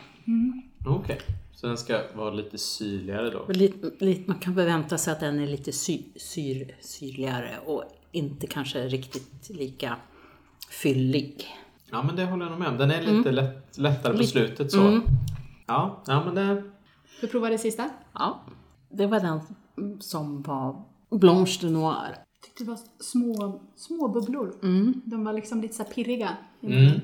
Okej, 0.87 1.21
så 1.65 1.69
den 1.69 1.77
ska 1.79 2.03
vara 2.15 2.31
lite 2.31 2.59
syrligare 2.59 3.31
då. 3.31 3.45
Lite, 3.49 4.05
lite, 4.05 4.31
man 4.31 4.39
kan 4.39 4.55
förvänta 4.55 4.99
sig 4.99 5.13
att 5.13 5.21
den 5.21 5.41
är 5.41 5.47
lite 5.47 5.73
sy, 5.73 6.03
syr, 6.17 6.77
syrligare 6.81 7.51
och 7.67 7.85
inte 8.13 8.47
kanske 8.47 8.89
riktigt 8.89 9.51
lika 9.51 9.97
fyllig. 10.71 11.47
Ja, 11.91 12.03
men 12.03 12.17
det 12.17 12.25
håller 12.25 12.45
jag 12.45 12.51
nog 12.51 12.59
med 12.61 12.69
om. 12.69 12.77
Den 12.79 12.91
är 12.91 13.03
lite 13.03 13.33
lätt, 13.33 13.79
lättare 13.79 14.13
på 14.13 14.19
Lite- 14.19 14.31
slutet 14.31 14.73
så. 14.73 15.01
Ja, 15.67 16.03
ja, 16.07 16.25
men 16.25 16.35
det... 16.35 16.63
Du 17.21 17.27
provade 17.29 17.59
sista? 17.59 17.91
Ja, 18.15 18.41
det 18.91 19.07
var 19.07 19.21
den 19.21 19.41
som 20.01 20.43
var 20.43 20.83
Blanche 21.11 21.59
de 21.61 21.69
Noir. 21.69 22.17
tyckte 22.45 22.65
det 22.65 22.71
var 22.71 22.79
små, 23.01 23.61
små 23.77 24.09
bubblor. 24.09 24.55
De 25.05 25.25
var 25.25 25.33
liksom 25.33 25.61
lite 25.61 25.75
så 25.75 25.83
här 25.83 25.91
pirriga. 25.91 26.37
Mm. 26.63 27.01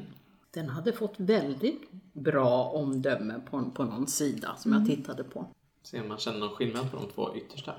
Den 0.51 0.69
hade 0.69 0.93
fått 0.93 1.15
väldigt 1.17 1.81
bra 2.13 2.65
omdöme 2.65 3.41
på, 3.51 3.71
på 3.71 3.85
någon 3.85 4.07
sida 4.07 4.57
som 4.57 4.73
jag 4.73 4.87
tittade 4.87 5.25
på. 5.25 5.47
Se 5.83 6.01
om 6.01 6.09
man 6.09 6.19
känner 6.19 6.39
någon 6.39 6.51
skillnad 6.51 6.91
på 6.91 6.97
de 6.97 7.09
två 7.09 7.37
yttersta. 7.37 7.75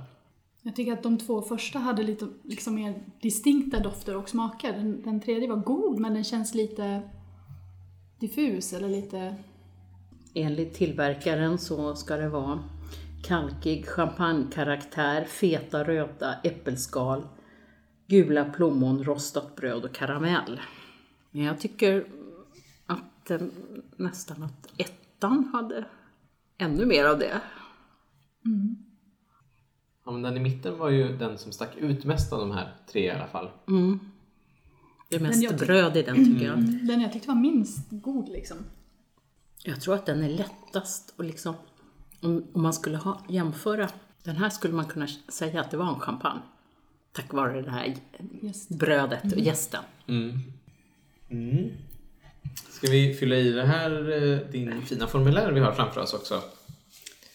Jag 0.61 0.75
tycker 0.75 0.93
att 0.93 1.03
de 1.03 1.17
två 1.17 1.41
första 1.41 1.79
hade 1.79 2.03
lite 2.03 2.27
liksom 2.43 2.75
mer 2.75 3.03
distinkta 3.21 3.79
dofter 3.79 4.17
och 4.17 4.29
smaker. 4.29 4.73
Den, 4.73 5.01
den 5.01 5.21
tredje 5.21 5.49
var 5.49 5.55
god 5.55 5.99
men 5.99 6.13
den 6.13 6.23
känns 6.23 6.53
lite 6.53 7.01
diffus 8.19 8.73
eller 8.73 8.89
lite... 8.89 9.35
Enligt 10.33 10.73
tillverkaren 10.73 11.57
så 11.57 11.95
ska 11.95 12.15
det 12.15 12.29
vara 12.29 12.63
kalkig 13.23 13.87
champagnekaraktär, 13.87 15.25
feta 15.25 15.83
röta 15.83 16.33
äppelskal, 16.43 17.27
gula 18.07 18.45
plommon, 18.45 19.03
rostat 19.03 19.55
bröd 19.55 19.85
och 19.85 19.93
karamell. 19.93 20.61
Men 21.31 21.43
jag 21.43 21.59
tycker 21.59 22.05
att 23.23 23.31
eh, 23.31 23.47
nästan 23.95 24.43
att 24.43 24.67
ettan 24.77 25.49
hade 25.53 25.85
ännu 26.57 26.85
mer 26.85 27.05
av 27.05 27.19
det. 27.19 27.41
Ja, 30.05 30.11
men 30.11 30.21
den 30.21 30.37
i 30.37 30.39
mitten 30.39 30.77
var 30.77 30.89
ju 30.89 31.17
den 31.17 31.37
som 31.37 31.51
stack 31.51 31.77
ut 31.77 32.05
mest 32.05 32.33
av 32.33 32.39
de 32.39 32.51
här 32.51 32.73
tre 32.91 33.05
i 33.05 33.09
alla 33.11 33.27
fall. 33.27 33.49
Det 35.09 35.15
är 35.15 35.19
mest 35.19 35.59
bröd 35.59 35.97
i 35.97 36.01
den 36.01 36.15
tycker 36.15 36.45
jag. 36.45 36.57
Den 36.87 37.01
jag 37.01 37.13
tyckte 37.13 37.27
var 37.27 37.35
minst 37.35 37.87
god 37.89 38.29
liksom. 38.29 38.57
Jag 39.63 39.81
tror 39.81 39.95
att 39.95 40.05
den 40.05 40.23
är 40.23 40.29
lättast 40.29 41.13
och 41.17 41.23
liksom, 41.23 41.55
om, 42.21 42.45
om 42.53 42.61
man 42.61 42.73
skulle 42.73 42.97
ha, 42.97 43.21
jämföra, 43.29 43.89
den 44.23 44.35
här 44.35 44.49
skulle 44.49 44.73
man 44.73 44.85
kunna 44.85 45.07
säga 45.07 45.61
att 45.61 45.71
det 45.71 45.77
var 45.77 45.93
en 45.93 45.99
champagne. 45.99 46.41
Tack 47.11 47.33
vare 47.33 47.61
det 47.61 47.71
här 47.71 47.95
Just. 48.41 48.69
brödet 48.69 49.33
och 49.33 49.39
jästen. 49.39 49.83
Mm. 50.07 50.39
Mm. 52.43 52.55
Ska 52.69 52.87
vi 52.87 53.13
fylla 53.13 53.35
i 53.35 53.51
det 53.51 53.65
här, 53.65 54.11
eh, 54.11 54.39
din 54.51 54.81
fina 54.81 55.07
formulär 55.07 55.51
vi 55.51 55.59
har 55.59 55.71
framför 55.71 56.01
oss 56.01 56.13
också? 56.13 56.41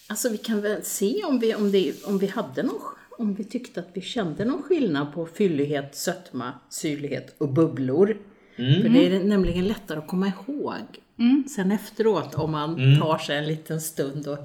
Alltså 0.06 0.28
vi 0.28 0.38
kan 0.38 0.60
väl 0.60 0.84
se 0.84 1.24
om 1.24 1.38
vi, 1.38 1.54
om 1.54 1.72
det, 1.72 2.04
om 2.04 2.18
vi 2.18 2.26
hade 2.26 2.62
någon, 2.62 2.80
om 3.18 3.34
vi 3.34 3.44
tyckte 3.44 3.80
att 3.80 3.88
vi 3.92 4.00
kände 4.00 4.44
någon 4.44 4.62
skillnad 4.62 5.14
på 5.14 5.26
fyllighet, 5.26 5.96
sötma, 5.96 6.52
syrlighet 6.70 7.34
och 7.38 7.48
bubblor. 7.48 8.16
För 8.56 8.88
det 8.88 9.06
är 9.06 9.24
nämligen 9.24 9.64
lättare 9.64 9.98
att 9.98 10.08
komma 10.08 10.26
ihåg 10.26 11.00
sen 11.48 11.72
efteråt 11.72 12.34
om 12.34 12.50
man 12.50 13.00
tar 13.00 13.18
sig 13.18 13.38
en 13.38 13.46
liten 13.46 13.80
stund 13.80 14.26
och, 14.26 14.38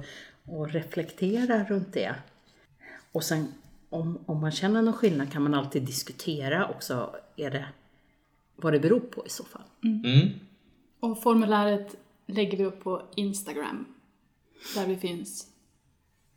och 0.44 0.70
reflekterar 0.70 1.64
runt 1.64 1.92
det. 1.92 2.14
Och 3.12 3.24
sen 3.24 3.46
om, 3.90 4.18
om 4.26 4.40
man 4.40 4.50
känner 4.50 4.82
någon 4.82 4.94
skillnad 4.94 5.32
kan 5.32 5.42
man 5.42 5.54
alltid 5.54 5.82
diskutera 5.82 6.68
också 6.68 7.16
är 7.36 7.50
det, 7.50 7.66
vad 8.56 8.72
det 8.72 8.80
beror 8.80 9.00
på 9.00 9.26
i 9.26 9.30
så 9.30 9.44
fall. 9.44 9.62
Mm. 9.84 10.28
Och 11.02 11.22
formuläret 11.22 11.96
lägger 12.26 12.58
vi 12.58 12.64
upp 12.64 12.80
på 12.80 13.02
Instagram. 13.16 13.86
Där 14.74 14.86
vi 14.86 14.96
finns 14.96 15.46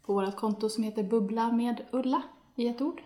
på 0.06 0.14
vårt 0.14 0.36
konto 0.36 0.70
som 0.70 0.84
heter 0.84 1.04
Bubbla 1.04 1.52
med 1.52 1.86
Ulla 1.92 2.22
i 2.56 2.68
ett 2.68 2.82
ord. 2.82 3.02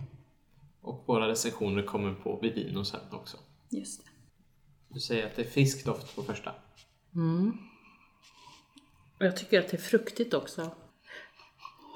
Och 0.82 1.04
våra 1.06 1.28
recensioner 1.28 1.84
kommer 1.84 2.14
på 2.14 2.40
Vivino 2.42 2.86
sen 2.86 3.00
också. 3.12 3.38
Just 3.70 4.04
det. 4.04 4.10
Du 4.88 5.00
säger 5.00 5.26
att 5.26 5.36
det 5.36 5.42
är 5.42 5.50
fiskdoft 5.50 6.16
på 6.16 6.24
första. 6.24 6.52
Och 9.20 9.26
jag 9.26 9.38
tycker 9.38 9.60
att 9.60 9.68
det 9.68 9.78
är 9.78 9.82
fruktigt 9.82 10.34
också. 10.34 10.72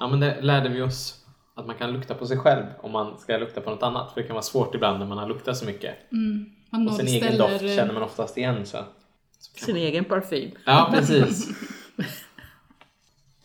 Ja, 0.00 0.08
men 0.08 0.20
det 0.20 0.40
lärde 0.40 0.68
vi 0.68 0.82
oss 0.82 1.24
att 1.54 1.66
man 1.66 1.76
kan 1.76 1.92
lukta 1.92 2.14
på 2.14 2.26
sig 2.26 2.38
själv 2.38 2.66
om 2.80 2.92
man 2.92 3.18
ska 3.18 3.36
lukta 3.36 3.60
på 3.60 3.70
något 3.70 3.82
annat. 3.82 4.12
För 4.12 4.20
det 4.20 4.26
kan 4.26 4.34
vara 4.34 4.42
svårt 4.42 4.74
ibland 4.74 4.98
när 4.98 5.06
man 5.06 5.18
har 5.18 5.28
luktat 5.28 5.56
så 5.56 5.66
mycket. 5.66 5.96
Man 6.70 6.88
Och 6.88 6.94
sin 6.94 7.06
egen 7.06 7.38
doft 7.38 7.60
känner 7.60 7.94
man 7.94 8.02
oftast 8.02 8.38
igen. 8.38 8.66
Så. 8.66 8.84
Sin 9.54 9.76
egen 9.76 10.04
parfym. 10.04 10.50
Ja, 10.64 10.88
precis. 10.92 11.48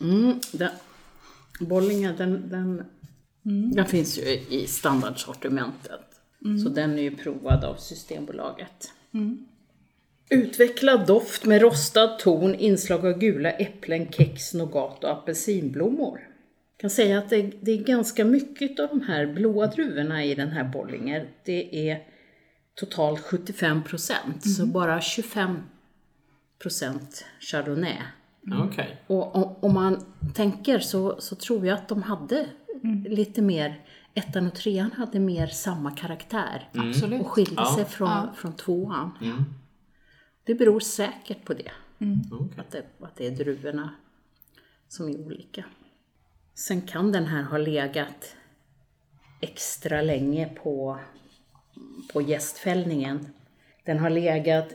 Mm, 0.00 0.40
den, 0.52 0.70
Bollinga, 1.60 2.12
den, 2.12 2.48
den, 2.48 2.84
den 3.74 3.86
finns 3.86 4.18
ju 4.18 4.22
i 4.48 4.66
standardsortimentet. 4.66 6.00
Så 6.64 6.68
den 6.68 6.98
är 6.98 7.02
ju 7.02 7.16
provad 7.16 7.64
av 7.64 7.74
Systembolaget. 7.74 8.92
Utvecklad 10.30 11.06
doft 11.06 11.44
med 11.44 11.62
rostad 11.62 12.08
ton, 12.08 12.54
inslag 12.54 13.06
av 13.06 13.18
gula 13.18 13.50
äpplen, 13.50 14.12
kex, 14.12 14.54
nougat 14.54 15.04
och 15.04 15.10
apelsinblommor. 15.10 16.20
Jag 16.76 16.80
kan 16.80 16.90
säga 16.90 17.18
att 17.18 17.30
det, 17.30 17.52
det 17.60 17.72
är 17.72 17.84
ganska 17.84 18.24
mycket 18.24 18.80
av 18.80 18.88
de 18.88 19.00
här 19.00 19.26
blåa 19.26 19.66
druvorna 19.66 20.24
i 20.24 20.34
den 20.34 20.48
här 20.48 20.64
Bollinger. 20.64 21.28
Det 21.44 21.90
är 21.90 22.02
totalt 22.74 23.20
75 23.20 23.82
procent, 23.84 24.56
så 24.56 24.66
bara 24.66 25.00
25 25.00 25.58
procent 26.62 27.24
chardonnay. 27.40 27.96
Okej. 28.52 29.00
Och 29.06 29.64
om, 29.64 29.74
man 29.74 30.04
tänker 30.34 30.78
så, 30.78 31.20
så 31.20 31.34
tror 31.36 31.66
jag 31.66 31.74
att 31.78 31.88
de 31.88 32.02
hade 32.02 32.46
lite 33.08 33.42
mer, 33.42 33.84
ettan 34.14 34.46
och 34.46 34.54
trean 34.54 34.92
hade 34.92 35.18
mer 35.18 35.46
samma 35.46 35.90
karaktär. 35.90 36.68
Absolut. 36.74 37.20
Och 37.20 37.26
skilde 37.30 37.54
Ja. 37.56 37.74
sig 37.76 37.84
från, 37.84 38.08
Ja. 38.08 38.32
från 38.36 38.52
tvåan. 38.52 39.10
Mm. 39.22 39.44
Det 40.44 40.54
beror 40.54 40.80
säkert 40.80 41.44
på 41.44 41.54
det. 41.54 41.70
Okej. 42.32 42.58
Att, 42.58 42.70
det. 42.70 42.84
att 43.00 43.16
det 43.16 43.26
är 43.26 43.30
druvorna 43.30 43.90
som 44.88 45.08
är 45.08 45.20
olika. 45.20 45.64
Sen 46.54 46.82
kan 46.82 47.12
den 47.12 47.26
här 47.26 47.42
ha 47.42 47.58
legat 47.58 48.36
extra 49.40 50.02
länge 50.02 50.46
på, 50.48 50.98
på 52.12 52.22
gästfällningen. 52.22 53.26
Den 53.84 53.98
har 53.98 54.10
legat 54.10 54.68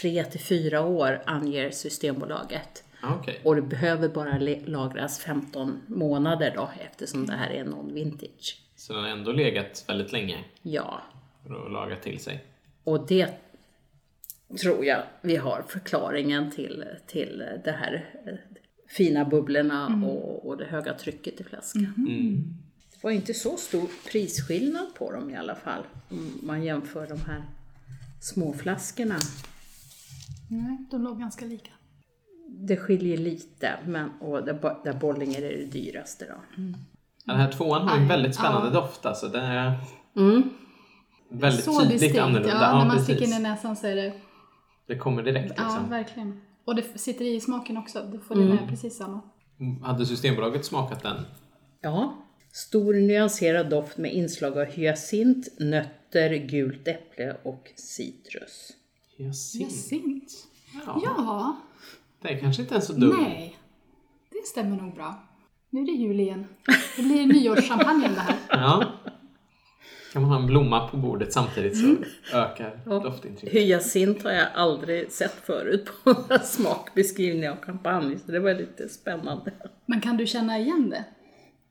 tre 0.00 0.24
till 0.24 0.40
fyra 0.40 0.80
år 0.82 1.22
anger 1.26 1.70
Systembolaget. 1.70 2.84
Okej. 3.02 3.40
Och 3.44 3.56
det 3.56 3.62
behöver 3.62 4.08
bara 4.08 4.38
lagras 4.66 5.18
15 5.18 5.80
månader 5.86 6.52
då 6.56 6.70
eftersom 6.90 7.26
det 7.26 7.32
här 7.32 7.50
är 7.50 7.64
non-vintage. 7.64 8.60
Så 8.76 8.92
den 8.92 9.02
har 9.02 9.10
ändå 9.10 9.32
legat 9.32 9.84
väldigt 9.88 10.12
länge 10.12 10.44
Ja, 10.62 11.02
för 11.46 11.66
att 11.66 11.72
laga 11.72 11.96
till 11.96 12.18
sig. 12.18 12.44
och 12.84 13.06
det 13.06 13.28
tror 14.62 14.84
jag 14.84 15.02
vi 15.20 15.36
har 15.36 15.64
förklaringen 15.68 16.50
till, 16.50 16.84
till 17.06 17.44
det 17.64 17.72
här 17.72 18.14
eh, 18.26 18.34
fina 18.88 19.24
bubblorna 19.24 20.02
och, 20.06 20.46
och 20.48 20.56
det 20.56 20.64
höga 20.64 20.94
trycket 20.94 21.40
i 21.40 21.44
flaskan. 21.44 21.94
Mm. 22.08 22.54
Det 22.92 22.98
var 23.02 23.10
inte 23.10 23.34
så 23.34 23.56
stor 23.56 23.88
prisskillnad 24.10 24.94
på 24.94 25.12
dem 25.12 25.30
i 25.30 25.36
alla 25.36 25.54
fall 25.54 25.82
om 26.08 26.40
man 26.42 26.62
jämför 26.64 27.06
de 27.06 27.20
här 27.20 27.42
små 28.20 28.52
flaskorna. 28.52 29.16
Nej, 30.48 30.86
de 30.90 31.02
låg 31.02 31.18
ganska 31.20 31.44
lika. 31.44 31.70
Det 32.48 32.76
skiljer 32.76 33.16
lite, 33.18 33.78
men, 33.86 34.10
och 34.20 34.44
där, 34.44 34.76
där 34.84 34.92
Bollinger 34.92 35.42
är 35.42 35.56
det 35.58 35.64
dyraste 35.64 36.24
då. 36.28 36.62
Den 37.24 37.36
här 37.36 37.52
tvåan 37.52 37.88
har 37.88 37.96
ju 37.96 38.02
en 38.02 38.08
väldigt 38.08 38.34
spännande 38.34 38.68
ja. 38.68 38.80
doft 38.80 39.06
alltså. 39.06 39.28
Den 39.28 39.44
är 39.44 39.78
Mm. 40.16 40.42
väldigt 41.30 41.64
Så 41.64 41.80
tydligt 41.80 42.00
distinkt. 42.00 42.18
annorlunda. 42.22 42.48
Ja, 42.62 42.78
när 42.78 42.86
man 42.86 42.96
precis. 42.96 43.04
sticker 43.16 43.24
in 43.34 43.40
i 43.40 43.42
näsan 43.42 43.76
så 43.76 43.86
är 43.86 43.96
det 43.96 44.12
Det 44.86 44.98
kommer 44.98 45.22
direkt 45.22 45.52
Ja, 45.56 45.62
liksom. 45.64 45.90
verkligen. 45.90 46.40
Och 46.64 46.74
det 46.74 46.82
sitter 46.98 47.24
i 47.24 47.40
smaken 47.40 47.76
också. 47.76 48.02
Du 48.12 48.18
får 48.20 48.34
det 48.34 48.44
med 48.44 48.68
precis 48.68 48.96
samma. 48.96 49.20
Mm. 49.60 49.82
Hade 49.82 50.06
Systembolaget 50.06 50.64
smakat 50.64 51.02
den? 51.02 51.16
Ja. 51.80 52.14
Stor 52.52 52.94
nyanserad 52.94 53.70
doft 53.70 53.98
med 53.98 54.12
inslag 54.14 54.58
av 54.58 54.64
hyacint, 54.64 55.46
nötter, 55.60 56.34
gult 56.48 56.88
äpple 56.88 57.36
och 57.44 57.70
citrus. 57.76 58.70
Hyacint. 59.18 59.70
Jacynt. 59.72 60.32
Ja. 60.86 61.00
Ja, 61.04 61.56
Det 62.22 62.28
är 62.28 62.38
kanske 62.40 62.62
inte 62.62 62.74
ens 62.74 62.86
så 62.86 62.92
dumt. 62.92 63.16
nej. 63.22 63.56
Det 64.30 64.46
stämmer 64.46 64.76
nog 64.76 64.94
bra. 64.94 65.14
Nu 65.70 65.80
är 65.80 65.86
det 65.86 65.92
jul 65.92 66.20
igen. 66.20 66.46
Det 66.96 67.02
blir 67.02 67.26
nyårschampagnen 67.26 68.14
det 68.14 68.20
här. 68.20 68.36
Ja. 68.50 68.84
Kan 70.12 70.22
man 70.22 70.30
ha 70.30 70.38
en 70.40 70.46
blomma 70.46 70.88
på 70.88 70.96
bordet 70.96 71.32
samtidigt 71.32 71.76
så 71.78 71.84
Mm. 71.86 72.04
ökar 72.32 72.80
Ja. 72.86 72.98
doftintrycket. 72.98 73.52
Hyacint 73.62 74.22
har 74.22 74.30
jag 74.30 74.46
aldrig 74.54 75.12
sett 75.12 75.32
förut 75.46 75.88
på 76.04 76.12
några 76.28 76.38
smakbeskrivningar 76.38 77.50
av 77.52 77.56
champagne, 77.60 78.18
så 78.18 78.32
det 78.32 78.40
var 78.40 78.54
lite 78.54 78.88
spännande. 78.88 79.52
Men 79.86 80.00
kan 80.00 80.16
du 80.16 80.26
känna 80.26 80.58
igen 80.58 80.90
det? 80.90 81.04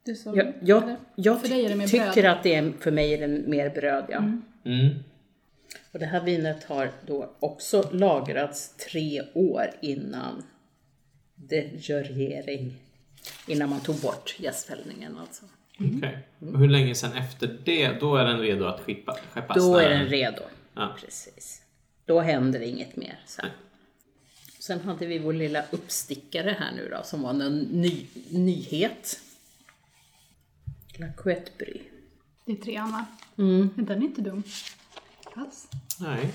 Du 0.05 0.15
som, 0.15 0.35
Jag, 0.35 0.53
jag, 0.61 0.95
jag 1.15 1.41
För 1.41 1.47
dig 1.49 1.65
är 1.65 1.69
det 1.69 1.75
mer 1.75 1.87
tycker 1.87 2.13
bröd. 2.13 2.25
att 2.25 2.43
det 2.43 2.55
är, 2.55 2.71
för 2.79 2.91
mig 2.91 3.13
är 3.13 3.27
det 3.27 3.47
mer 3.47 3.69
bröd, 3.69 4.05
ja. 4.09 4.17
Mm. 4.17 4.93
Och 5.91 5.99
det 5.99 6.05
här 6.05 6.23
vinet 6.23 6.63
har 6.63 6.91
då 7.05 7.33
också 7.39 7.89
lagrats 7.91 8.75
tre 8.91 9.21
år 9.33 9.65
innan 9.81 10.43
degörering. 11.35 12.73
Innan 13.47 13.69
man 13.69 13.79
tog 13.79 13.95
bort 13.95 14.35
jästfällningen 14.39 15.17
alltså. 15.17 15.45
Okej. 15.79 16.17
Och 16.39 16.59
hur 16.59 16.69
länge 16.69 16.95
sedan 16.95 17.13
efter 17.13 17.59
det, 17.63 17.99
då 17.99 18.15
är 18.15 18.25
den 18.25 18.39
redo 18.39 18.65
att 18.65 18.81
skippa, 18.81 19.17
skeppas? 19.33 19.57
Då 19.57 19.77
är 19.77 19.89
den 19.89 20.05
redo. 20.07 20.41
Ja. 20.73 20.95
Precis. 20.99 21.61
Då 22.05 22.19
händer 22.19 22.59
inget 22.59 22.95
mer 22.95 23.19
sen. 23.25 23.49
Sen 24.59 24.81
hade 24.81 25.05
vi 25.05 25.19
vår 25.19 25.33
lilla 25.33 25.63
uppstickare 25.71 26.55
här 26.59 26.71
nu 26.75 26.89
då, 26.89 27.03
som 27.03 27.21
var 27.21 27.29
en 27.29 27.59
ny, 27.59 28.05
nyhet. 28.29 29.19
La 30.97 31.07
Couette 31.17 31.51
Bry. 31.57 31.81
Det 32.45 32.51
är 32.51 32.55
trean 32.55 32.91
va? 32.91 33.05
Mm. 33.37 33.69
Men 33.75 33.85
den 33.85 33.97
är 33.97 34.05
inte 34.05 34.21
dum. 34.21 34.43
Alls. 35.37 35.67
Nej. 35.99 36.33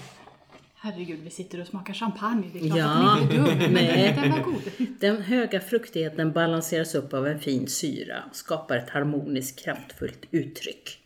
Herregud, 0.75 1.21
vi 1.21 1.31
sitter 1.31 1.61
och 1.61 1.67
smakar 1.67 1.95
champagne. 1.95 2.51
Det 2.53 2.59
är 2.59 2.67
klart 2.67 2.79
Ja, 2.79 3.13
att 3.13 3.31
den 3.31 3.47
inte 3.47 3.53
är 3.53 3.61
dum. 3.61 3.73
nej. 3.75 4.15
Men 4.17 4.23
den 4.23 4.33
var 4.33 4.45
god. 4.45 4.63
Den 5.01 5.23
höga 5.23 5.61
fruktigheten 5.61 6.33
balanseras 6.33 6.95
upp 6.95 7.15
av 7.15 7.27
en 7.27 7.41
fin 7.41 7.69
syra 7.69 8.25
och 8.31 8.37
skapar 8.37 8.77
ett 8.77 8.91
harmoniskt 8.91 9.65
kraftfullt 9.65 10.25
uttryck. 10.31 10.99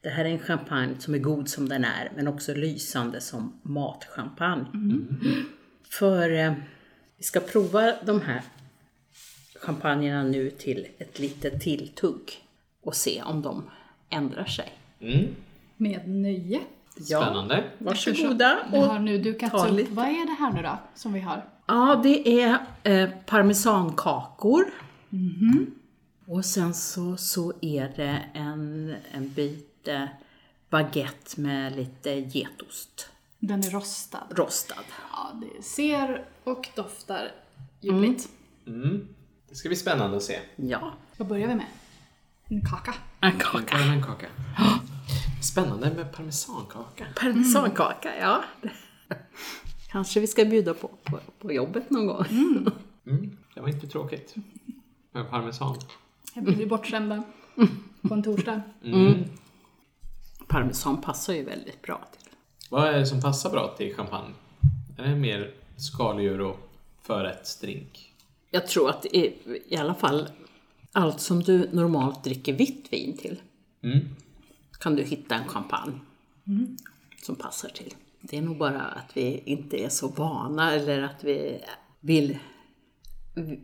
Det 0.00 0.08
här 0.08 0.24
är 0.24 0.28
en 0.28 0.38
champagne 0.38 0.94
som 0.98 1.14
är 1.14 1.18
god 1.18 1.48
som 1.48 1.68
den 1.68 1.84
är, 1.84 2.12
men 2.16 2.28
också 2.28 2.54
lysande 2.54 3.20
som 3.20 3.60
matchampagne. 3.62 4.66
För 5.90 6.30
eh, 6.30 6.52
vi 7.16 7.24
ska 7.24 7.40
prova 7.40 7.94
de 8.06 8.20
här 8.20 8.42
champagnerna 9.60 10.22
nu 10.22 10.50
till 10.50 10.86
ett 10.98 11.18
litet 11.18 11.60
tilltugg 11.62 12.44
och 12.82 12.94
se 12.94 13.22
om 13.22 13.42
de 13.42 13.70
ändrar 14.10 14.44
sig. 14.44 14.72
Mm. 15.00 15.26
Med 15.76 16.08
nöje. 16.08 16.60
Spännande. 17.04 17.64
Varsågoda. 17.78 18.58
Det 18.70 18.78
har 18.78 18.96
Och, 18.96 19.02
nu 19.02 19.18
dukats 19.18 19.52
ta 19.52 19.68
upp. 19.68 19.74
lite. 19.76 19.92
Vad 19.94 20.06
är 20.06 20.26
det 20.26 20.36
här 20.38 20.52
nu 20.52 20.62
då, 20.62 20.78
som 20.94 21.12
vi 21.12 21.20
har? 21.20 21.44
ja, 21.66 22.00
det 22.02 22.42
är 22.42 22.58
eh, 22.82 23.10
parmesankakor. 23.26 24.64
Och 26.26 26.44
sen 26.44 26.74
så, 26.74 27.16
så 27.16 27.52
är 27.60 27.92
det 27.96 28.22
en, 28.34 28.94
en 29.12 29.28
bit 29.32 29.88
eh, 29.88 30.04
baguette 30.70 31.40
med 31.40 31.76
lite 31.76 32.10
getost. 32.10 33.08
Den 33.38 33.64
är 33.64 33.70
rostad. 33.70 34.22
Rostad. 34.30 34.74
Ja, 35.12 35.32
det 35.40 35.62
ser 35.62 36.24
och 36.44 36.68
doftar 36.76 37.30
ljuvligt. 37.80 38.28
Mm. 38.66 39.08
Det 39.48 39.54
ska 39.54 39.68
bli 39.68 39.76
spännande 39.76 40.16
att 40.16 40.22
se. 40.22 40.38
Ja, 40.56 40.92
Vad 41.16 41.28
börjar 41.28 41.48
vi 41.48 41.54
med? 41.54 41.66
En 42.48 42.60
kaka. 42.66 42.94
en 43.20 43.32
En 43.32 43.38
kaka. 43.38 43.62
parmesankaka. 43.76 44.26
Spännande 45.42 45.94
med 45.94 46.12
parmesankaka. 46.12 47.06
Parmesankaka, 47.16 48.18
ja. 48.20 48.44
Kanske 49.90 50.20
vi 50.20 50.26
ska 50.26 50.44
bjuda 50.44 50.74
på, 50.74 50.90
på, 51.04 51.20
på 51.38 51.52
jobbet 51.52 51.90
någon 51.90 52.06
gång. 52.06 52.24
Mm. 53.06 53.36
Det 53.54 53.60
var 53.60 53.68
inte 53.68 53.86
tråkigt. 53.86 54.34
Med 55.12 55.30
parmesan. 55.30 55.76
Jag 56.34 56.44
blir 56.44 56.66
bortskämda 56.66 57.22
på 58.02 58.14
en 58.14 58.22
torsdag. 58.22 58.62
Mm. 58.84 59.24
Parmesan 60.46 61.00
passar 61.00 61.34
ju 61.34 61.44
väldigt 61.44 61.82
bra 61.82 62.08
till. 62.18 62.30
Vad 62.70 62.88
är 62.88 62.98
det 62.98 63.06
som 63.06 63.20
passar 63.20 63.50
bra 63.50 63.74
till 63.76 63.94
champagne? 63.94 64.34
Är 64.98 65.02
det 65.02 65.16
mer 65.16 65.54
skaldjur 65.76 66.40
och 66.40 66.70
förrättsdrink? 67.02 68.12
Jag 68.50 68.66
tror 68.66 68.90
att 68.90 69.06
är 69.12 69.32
i 69.66 69.76
alla 69.76 69.94
fall 69.94 70.28
allt 70.92 71.20
som 71.20 71.42
du 71.42 71.68
normalt 71.72 72.24
dricker 72.24 72.52
vitt 72.52 72.86
vin 72.90 73.16
till 73.16 73.40
Mm. 73.82 74.08
Kan 74.78 74.96
du 74.96 75.02
hitta 75.02 75.34
en 75.34 75.48
champagne 75.48 76.00
som 77.22 77.36
passar 77.36 77.68
till. 77.68 77.94
Det 78.20 78.38
är 78.38 78.42
nog 78.42 78.58
bara 78.58 78.80
att 78.80 79.16
vi 79.16 79.42
inte 79.44 79.84
är 79.84 79.88
så 79.88 80.08
vana 80.08 80.72
eller 80.72 81.02
att 81.02 81.24
vi 81.24 81.60
vill, 82.00 82.38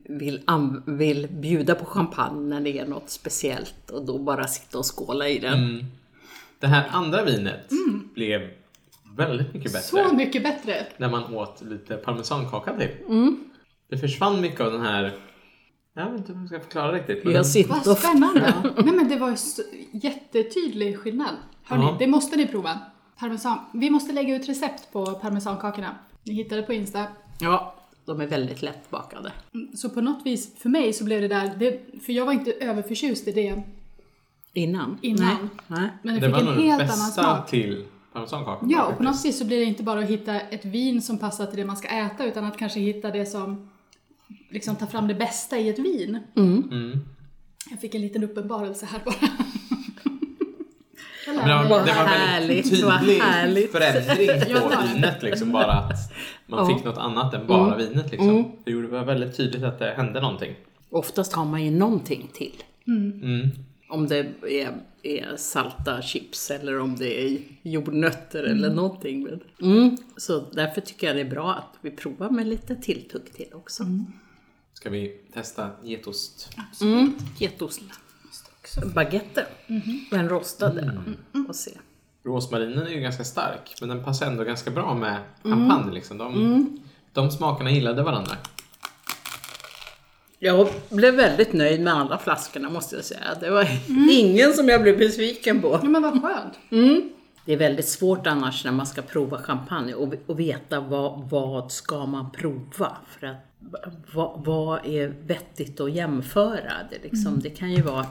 vill, 0.08 0.42
vill 0.86 1.28
bjuda 1.28 1.74
på 1.74 1.84
champagne 1.84 2.48
när 2.48 2.60
det 2.60 2.78
är 2.78 2.86
något 2.86 3.10
speciellt 3.10 3.90
och 3.90 4.06
då 4.06 4.18
bara 4.18 4.46
sitta 4.46 4.78
och 4.78 4.98
skåla 4.98 5.28
i 5.28 5.38
den. 5.38 5.64
Mm. 5.64 5.86
Det 6.58 6.66
här 6.66 6.88
andra 6.90 7.24
vinet 7.24 7.70
blev 8.14 8.50
väldigt 9.16 9.54
mycket 9.54 9.72
bättre. 9.72 10.08
Så 10.08 10.14
mycket 10.14 10.42
bättre! 10.42 10.86
När 10.96 11.10
man 11.10 11.34
åt 11.34 11.62
lite 11.62 11.96
parmesankaka 11.96 12.78
till. 12.78 12.90
Det 13.88 13.98
försvann 13.98 14.40
mycket 14.40 14.60
av 14.60 14.72
den 14.72 14.82
här... 14.82 15.12
Jag 15.94 16.10
vet 16.10 16.18
inte 16.20 16.32
hur 16.32 16.40
jag 16.40 16.48
ska 16.48 16.60
förklara 16.60 16.92
riktigt. 16.92 17.24
men 17.24 17.32
Jag 17.32 17.46
sitter 17.46 17.82
Vad 17.84 17.98
spännande! 17.98 18.54
Nej 18.84 18.94
men 18.94 19.08
det 19.08 19.16
var 19.16 19.30
ju 19.30 19.36
jättetydlig 19.92 20.98
skillnad. 20.98 21.34
Hörni, 21.64 21.84
Ja. 21.84 21.96
det 21.98 22.06
måste 22.06 22.36
ni 22.36 22.46
prova. 22.46 22.78
Parmesan. 23.18 23.58
Vi 23.72 23.90
måste 23.90 24.12
lägga 24.12 24.36
ut 24.36 24.48
recept 24.48 24.92
på 24.92 25.06
parmesankakorna. 25.06 25.94
Ni 26.22 26.34
hittar 26.34 26.56
det 26.56 26.62
på 26.62 26.72
Insta. 26.72 27.04
Ja, 27.40 27.74
de 28.04 28.20
är 28.20 28.26
väldigt 28.26 28.62
lättbakade. 28.62 29.32
Så 29.74 29.90
på 29.90 30.00
något 30.00 30.26
vis, 30.26 30.58
för 30.58 30.68
mig 30.68 30.92
så 30.92 31.04
blev 31.04 31.20
det 31.20 31.28
där, 31.28 31.52
det, 31.58 31.80
för 32.04 32.12
jag 32.12 32.26
var 32.26 32.32
inte 32.32 32.52
överförtjust 32.52 33.28
i 33.28 33.32
det 33.32 33.62
Innan? 34.52 34.98
Innan. 35.02 35.50
Nej. 35.66 35.88
Men 36.02 36.14
det, 36.14 36.20
det 36.20 36.26
fick 36.26 36.32
var 36.34 36.40
en 36.40 36.46
nog 36.46 36.54
det 36.56 36.60
helt 36.62 36.82
annan 36.82 36.88
bästa 37.06 37.22
smak. 37.22 37.50
till 37.50 37.84
parmesankaka. 38.12 38.66
Ja, 38.68 38.84
och 38.86 38.96
på 38.96 39.02
något 39.02 39.24
vis 39.24 39.38
så 39.38 39.44
blir 39.44 39.58
det 39.58 39.64
inte 39.64 39.82
bara 39.82 40.00
att 40.00 40.10
hitta 40.10 40.40
ett 40.40 40.64
vin 40.64 41.02
som 41.02 41.18
passar 41.18 41.46
till 41.46 41.56
det 41.56 41.64
man 41.64 41.76
ska 41.76 41.88
äta, 41.88 42.24
utan 42.24 42.44
att 42.44 42.58
kanske 42.58 42.80
hitta 42.80 43.10
det 43.10 43.26
som 43.26 43.70
liksom 44.54 44.76
tar 44.76 44.86
fram 44.86 45.08
det 45.08 45.14
bästa 45.14 45.58
i 45.58 45.68
ett 45.68 45.78
vin. 45.78 46.18
Mm. 46.36 46.98
Jag 47.70 47.80
fick 47.80 47.94
en 47.94 48.00
liten 48.00 48.24
uppenbarelse 48.24 48.86
här 48.86 49.00
bara. 49.04 49.14
Men 51.26 51.36
det, 51.36 51.68
var, 51.68 51.78
det 51.78 51.92
var 51.92 52.06
härligt, 52.06 52.48
väldigt 52.50 52.70
tydlig 52.70 53.18
härligt. 53.20 53.72
förändring 53.72 54.60
på 54.70 54.82
vinet. 54.94 55.22
Liksom, 55.22 55.52
bara 55.52 55.72
att 55.72 56.12
man 56.46 56.70
Ja. 56.70 56.76
fick 56.76 56.84
något 56.84 56.98
annat 56.98 57.34
än 57.34 57.46
bara 57.46 57.76
vinet. 57.76 58.10
Liksom. 58.10 58.52
Det 58.64 58.70
gjorde- 58.70 58.86
det 58.86 58.92
var 58.92 59.04
väldigt 59.04 59.36
tydligt 59.36 59.62
att 59.62 59.78
det 59.78 59.94
hände 59.96 60.20
någonting. 60.20 60.54
Oftast 60.90 61.32
har 61.32 61.44
man 61.44 61.64
ju 61.64 61.70
någonting 61.70 62.28
till. 62.34 62.62
Mm. 62.86 63.50
Om 63.88 64.08
det 64.08 64.16
är, 64.42 64.72
är 65.02 65.36
salta 65.36 66.02
chips 66.02 66.50
eller 66.50 66.78
om 66.80 66.96
det 66.96 67.24
är 67.26 67.38
jordnötter 67.62 68.42
eller 68.42 68.70
någonting. 68.70 69.22
Men, 69.22 69.40
mm. 69.72 69.96
Så 70.16 70.40
därför 70.52 70.80
tycker 70.80 71.06
jag 71.06 71.16
det 71.16 71.20
är 71.20 71.30
bra 71.30 71.52
att 71.54 71.74
vi 71.80 71.90
provar 71.90 72.30
med 72.30 72.46
lite 72.46 72.76
tilltugg 72.76 73.32
till 73.32 73.48
också. 73.52 73.84
Ska 74.84 74.90
vi 74.90 75.20
testa 75.32 75.70
getost? 75.82 76.50
Mm. 76.80 77.14
Getost. 77.38 77.80
Baguette. 78.94 79.46
Den 80.10 80.28
rostade. 80.28 81.02
Och 81.48 81.56
se. 81.56 81.70
Rosmarinen 82.24 82.86
är 82.86 82.90
ju 82.90 83.00
ganska 83.00 83.24
stark, 83.24 83.76
men 83.80 83.88
den 83.88 84.04
passar 84.04 84.26
ändå 84.26 84.44
ganska 84.44 84.70
bra 84.70 84.94
med 84.94 85.18
champagne. 85.42 85.92
Liksom. 85.92 86.18
De, 86.18 86.80
de 87.12 87.30
smakerna 87.30 87.70
gillade 87.70 88.02
varandra. 88.02 88.36
Jag 90.38 90.68
blev 90.90 91.14
väldigt 91.14 91.52
nöjd 91.52 91.80
med 91.80 91.94
alla 91.94 92.18
flaskorna 92.18 92.70
måste 92.70 92.96
jag 92.96 93.04
säga. 93.04 93.34
Det 93.40 93.50
var 93.50 93.68
ingen 94.10 94.52
som 94.52 94.68
jag 94.68 94.82
blev 94.82 94.98
besviken 94.98 95.62
på. 95.62 95.80
Ja 95.82 95.88
men 95.88 96.02
vad 96.02 96.22
skönt. 96.22 96.54
Det 97.44 97.52
är 97.52 97.56
väldigt 97.56 97.88
svårt 97.88 98.26
annars 98.26 98.64
när 98.64 98.72
man 98.72 98.86
ska 98.86 99.02
prova 99.02 99.38
champagne 99.38 99.94
och, 99.94 100.14
och 100.26 100.40
veta 100.40 100.80
vad, 100.80 101.30
vad 101.30 101.72
ska 101.72 102.06
man 102.06 102.30
prova. 102.30 102.96
För 103.06 103.26
att 103.26 103.53
vad, 104.12 104.44
vad 104.44 104.86
är 104.86 105.08
vettigt 105.26 105.80
att 105.80 105.92
jämföra? 105.92 106.72
Det, 106.90 107.10
liksom, 107.10 107.40
det 107.40 107.50
kan 107.50 107.72
ju 107.72 107.82
vara 107.82 108.06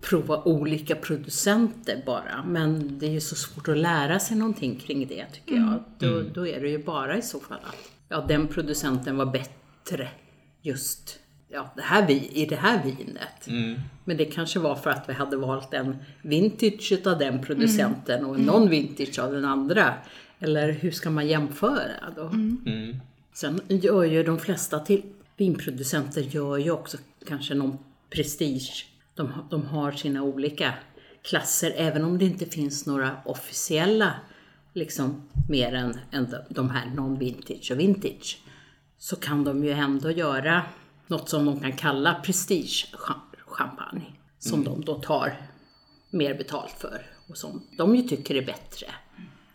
prova 0.00 0.42
olika 0.42 0.94
producenter 0.96 2.02
bara, 2.06 2.44
men 2.46 2.98
det 2.98 3.06
är 3.06 3.10
ju 3.10 3.20
så 3.20 3.34
svårt 3.34 3.68
att 3.68 3.78
lära 3.78 4.18
sig 4.18 4.36
någonting 4.36 4.76
kring 4.76 5.06
det 5.06 5.26
tycker 5.32 5.54
jag. 5.54 5.84
Då, 5.98 6.22
då 6.34 6.46
är 6.46 6.60
det 6.60 6.68
ju 6.68 6.84
bara 6.84 7.16
i 7.16 7.22
så 7.22 7.40
fall 7.40 7.58
att 7.62 7.90
ja, 8.08 8.24
den 8.28 8.48
producenten 8.48 9.16
var 9.16 9.26
bättre 9.26 10.08
just 10.62 11.18
ja, 11.48 11.72
det 11.76 11.82
här, 11.82 12.10
i 12.10 12.46
det 12.46 12.56
här 12.56 12.84
vinet. 12.84 13.46
Mm. 13.46 13.80
Men 14.04 14.16
det 14.16 14.24
kanske 14.24 14.58
var 14.58 14.74
för 14.74 14.90
att 14.90 15.08
vi 15.08 15.12
hade 15.12 15.36
valt 15.36 15.74
en 15.74 15.96
vintage 16.22 16.92
av 17.06 17.18
den 17.18 17.42
producenten 17.42 18.24
och 18.24 18.34
en 18.34 18.50
non-vintage 18.50 19.18
av 19.18 19.32
den 19.32 19.44
andra. 19.44 19.94
Eller 20.38 20.72
hur 20.72 20.90
ska 20.90 21.10
man 21.10 21.26
jämföra 21.26 22.12
då? 22.16 22.30
Mm. 23.42 23.58
Sen 23.68 23.78
gör 23.80 24.04
ju 24.04 24.22
de 24.22 24.38
flesta 24.38 24.78
till 24.80 25.02
vinproducenter 25.36 26.20
gör 26.22 26.56
ju 26.56 26.70
också 26.70 26.96
kanske 27.26 27.54
någon 27.54 27.78
prestige. 28.10 28.86
De, 29.14 29.32
har- 29.32 29.46
de 29.50 29.62
har 29.66 29.92
sina 29.92 30.22
olika 30.22 30.74
klasser, 31.22 31.72
även 31.76 32.04
om 32.04 32.18
det 32.18 32.24
inte 32.24 32.46
finns 32.46 32.86
några 32.86 33.16
officiella, 33.24 34.14
liksom 34.72 35.28
mer 35.48 35.74
än, 35.74 35.98
än 36.12 36.34
de- 36.50 36.70
här 36.70 36.86
non-vintage 36.86 37.70
och 37.72 37.80
vintage. 37.80 38.38
Så 38.98 39.16
kan 39.16 39.44
de 39.44 39.64
ju 39.64 39.70
ändå 39.70 40.10
göra 40.10 40.62
något 41.06 41.28
som 41.28 41.44
de 41.44 41.60
kan 41.60 41.72
kalla 41.72 42.20
prestige-champagne. 42.24 44.12
Som 44.38 44.64
de 44.64 44.80
då 44.84 44.94
tar 44.94 45.40
mer 46.10 46.34
betalt 46.34 46.72
för 46.78 47.02
och 47.28 47.36
som 47.36 47.62
de 47.78 47.96
ju 47.96 48.02
tycker 48.02 48.34
är 48.34 48.46
bättre. 48.46 48.86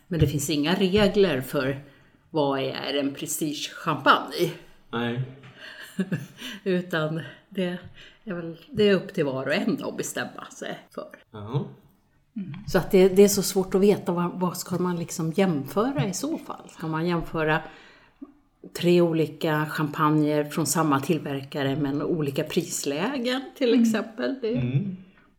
Men 0.07 0.19
det 0.19 0.27
finns 0.27 0.49
inga 0.49 0.75
regler 0.75 1.41
för 1.41 1.83
vad 2.31 2.59
är 2.59 2.99
en 2.99 3.13
prestige-champagne. 3.13 4.51
Nej. 4.91 5.21
Utan 6.63 7.21
det 7.49 7.77
är, 8.23 8.33
väl, 8.33 8.57
det 8.71 8.89
är 8.89 8.93
upp 8.93 9.13
till 9.13 9.25
var 9.25 9.45
och 9.45 9.53
en 9.53 9.83
att 9.83 9.97
bestämma 9.97 10.45
sig 10.51 10.79
för. 10.91 11.09
Jaha. 11.31 11.63
Så 12.67 12.77
att 12.77 12.91
det, 12.91 13.09
det 13.09 13.23
är 13.23 13.27
så 13.27 13.43
svårt 13.43 13.75
att 13.75 13.81
veta 13.81 14.11
vad, 14.11 14.31
vad 14.39 14.57
ska 14.57 14.77
man 14.77 14.95
liksom 14.95 15.31
jämföra 15.31 16.07
i 16.07 16.13
så 16.13 16.37
fall. 16.37 16.69
Ska 16.69 16.87
man 16.87 17.07
jämföra 17.07 17.61
tre 18.79 19.01
olika 19.01 19.65
champagner 19.65 20.43
från 20.43 20.65
samma 20.65 20.99
tillverkare 20.99 21.75
men 21.75 22.01
olika 22.01 22.43
prislägen 22.43 23.41
till 23.57 23.81
exempel? 23.81 24.35
Det, 24.41 24.53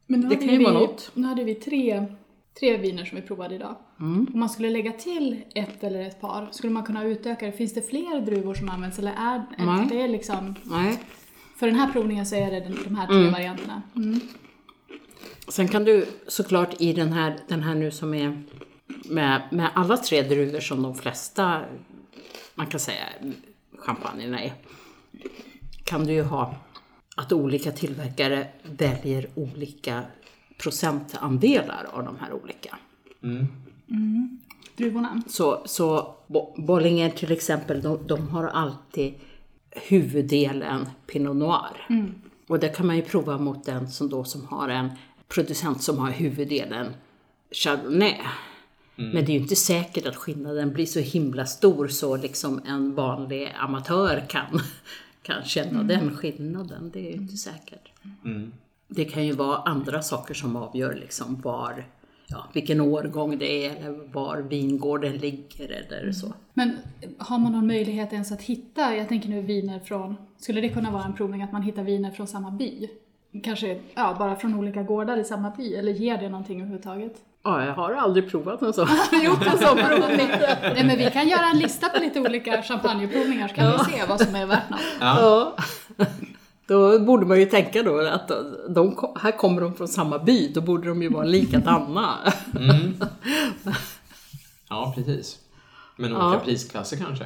Men 0.07 0.21
nu 0.21 0.29
Det 0.29 0.37
kan 0.37 0.49
ju 0.49 0.59
vi, 0.59 0.65
vara 0.65 0.75
något. 0.75 1.11
Nu 1.15 1.27
hade 1.27 1.45
vi 1.45 1.55
tre, 1.55 2.07
tre 2.61 2.77
viner 2.77 3.05
som 3.05 3.17
vi 3.17 3.23
provade 3.23 3.55
idag. 3.55 3.77
Mm. 4.01 4.27
Om 4.35 4.41
man 4.41 4.49
skulle 4.49 4.71
lägga 4.71 4.93
till 4.93 5.43
ett 5.55 5.85
eller 5.85 6.07
ett 6.07 6.21
par, 6.21 6.49
skulle 6.51 6.73
man 6.73 6.85
kunna 6.85 7.05
utöka 7.05 7.47
det? 7.47 7.53
Finns 7.53 7.75
det 7.75 7.83
fler 7.83 8.21
druvor 8.21 8.55
som 8.55 8.69
används 8.69 8.99
eller 8.99 9.13
är 9.13 9.43
Nej. 9.59 9.87
det 9.91 10.03
är 10.03 10.09
liksom... 10.09 10.55
Nej. 10.63 10.99
För 11.57 11.67
den 11.67 11.77
här 11.77 11.93
provningen 11.93 12.27
så 12.27 12.37
är 12.37 12.51
det 12.51 12.61
den, 12.61 12.79
de 12.85 12.97
här 12.97 13.07
tre 13.07 13.31
varianterna. 13.31 13.83
Mm. 13.97 14.21
Sen 15.49 15.69
kan 15.69 15.85
du 15.85 16.07
såklart 16.27 16.81
i 16.81 16.93
den 16.93 17.13
här, 17.13 17.39
den 17.49 17.63
här 17.63 17.75
nu 17.75 17.91
som 17.91 18.15
är 18.15 18.43
med, 19.05 19.43
med 19.51 19.71
alla 19.75 19.97
tre 19.97 20.23
druvor 20.23 20.61
som 20.61 20.83
de 20.83 20.95
flesta, 20.95 21.61
man 22.55 22.67
kan 22.67 22.81
säga, 22.81 23.05
champagnerna 23.79 24.41
är, 24.41 24.53
kan 25.85 26.05
du 26.05 26.13
ju 26.13 26.23
ha 26.23 26.55
att 27.17 27.33
olika 27.33 27.73
tillverkare 27.73 28.47
väljer 28.63 29.29
olika 29.35 30.03
procentandelar 30.63 31.87
av 31.93 32.05
de 32.05 32.17
här 32.21 32.33
olika. 32.33 32.79
Druvorna. 34.77 35.23
Så, 35.29 35.63
så 35.67 36.15
Bo- 36.27 36.55
Bollinger 36.57 37.11
till 37.11 37.33
exempel, 37.33 37.83
de, 37.83 37.99
de 38.07 38.29
har 38.29 38.45
alltid 38.45 39.15
huvuddelen 39.71 40.87
Pinot 41.07 41.37
Noir. 41.37 41.87
Och 42.47 42.59
det 42.61 42.69
kan 42.69 42.87
man 42.87 42.97
ju 42.97 43.03
prova 43.03 43.39
mot 43.39 43.65
den 43.65 43.91
som 43.91 44.09
då 44.09 44.25
som 44.25 44.45
har 44.47 44.69
en 44.69 44.91
producent 45.29 45.83
som 45.83 45.99
har 45.99 46.11
huvuddelen 46.11 46.87
Chardonnay. 47.51 48.17
Men 48.97 49.25
det 49.25 49.33
är 49.33 49.35
ju 49.35 49.41
inte 49.41 49.57
säkert 49.57 50.07
att 50.07 50.17
skillnaden 50.17 50.73
blir 50.73 50.87
så 50.87 51.01
himla 51.01 51.47
stor 51.47 51.89
så 51.89 52.17
liksom 52.17 52.61
en 52.67 52.95
vanlig 52.95 53.53
amatör 53.59 54.25
kan, 54.29 54.61
kan 55.23 55.45
känna 55.45 55.83
den 55.83 56.17
skillnaden. 56.17 56.91
Det 56.93 56.99
är 57.07 57.11
ju 57.11 57.17
inte 57.17 57.37
säkert. 57.37 57.89
Det 58.95 59.05
kan 59.05 59.27
ju 59.27 59.33
vara 59.33 59.57
andra 59.57 60.03
saker 60.03 60.35
som 60.35 60.57
avgör 60.57 60.95
liksom 60.95 61.41
var, 61.41 61.85
ja, 62.27 62.45
vilken 62.53 62.81
årgång 62.81 63.39
det 63.39 63.67
är 63.67 63.77
eller 63.77 64.13
var 64.13 64.39
vingården 64.39 65.17
ligger 65.17 65.71
eller 65.71 66.13
så. 66.13 66.33
Men 66.55 66.77
har 67.19 67.39
man 67.39 67.53
någon 67.53 67.67
möjlighet 67.67 68.13
ens 68.13 68.33
att 68.33 68.43
hitta, 68.43 68.97
jag 68.97 69.09
tänker 69.09 69.29
nu 69.29 69.41
viner 69.41 69.79
från, 69.79 70.17
skulle 70.39 70.61
det 70.61 70.69
kunna 70.69 70.91
vara 70.91 71.05
en 71.05 71.15
provning 71.15 71.43
att 71.43 71.53
man 71.53 71.63
hittar 71.63 71.83
viner 71.83 72.11
från 72.11 72.27
samma 72.27 72.51
by? 72.51 72.89
Kanske 73.45 73.81
ja, 73.95 74.17
bara 74.19 74.37
från 74.37 74.55
olika 74.55 74.83
gårdar 74.83 75.17
i 75.17 75.25
samma 75.25 75.51
by, 75.51 75.75
eller 75.75 75.93
ger 75.93 76.19
det 76.19 76.29
någonting 76.29 76.61
överhuvudtaget? 76.61 77.15
Ja, 77.45 77.65
jag 77.65 77.75
har 77.75 77.93
aldrig 77.95 78.31
provat 78.31 78.63
en 78.63 78.73
sån. 78.73 78.89
gjort 79.25 79.47
en 79.47 79.59
sån 79.59 79.77
provning. 79.77 80.29
Nej 80.63 80.85
men 80.85 80.99
vi 80.99 81.11
kan 81.13 81.29
göra 81.29 81.47
en 81.53 81.59
lista 81.59 81.89
på 81.89 82.01
lite 82.01 82.21
olika 82.21 82.63
champagneprovningar 82.63 83.49
så 83.49 83.55
kan 83.55 83.73
vi 83.73 83.79
se 83.79 84.05
vad 84.09 84.21
som 84.21 84.35
är 84.35 84.47
värt 84.47 84.71
något. 84.71 84.81
Ja. 85.01 85.57
Då 86.73 86.99
borde 86.99 87.27
man 87.27 87.41
ju 87.41 87.47
tänka 87.47 87.83
då 87.83 88.01
att 88.01 88.31
de, 88.69 89.11
här 89.21 89.37
kommer 89.39 89.61
de 89.61 89.75
från 89.75 89.89
samma 89.89 90.19
by, 90.19 90.49
då 90.49 90.61
borde 90.61 90.89
de 90.89 91.03
ju 91.03 91.09
vara 91.09 91.25
likadana. 91.25 92.33
Ja, 94.69 94.93
precis. 94.97 95.39
Men 95.97 96.13
olika 96.13 96.25
Ja. 96.25 96.41
prisklasser 96.45 96.97
kanske. 96.97 97.25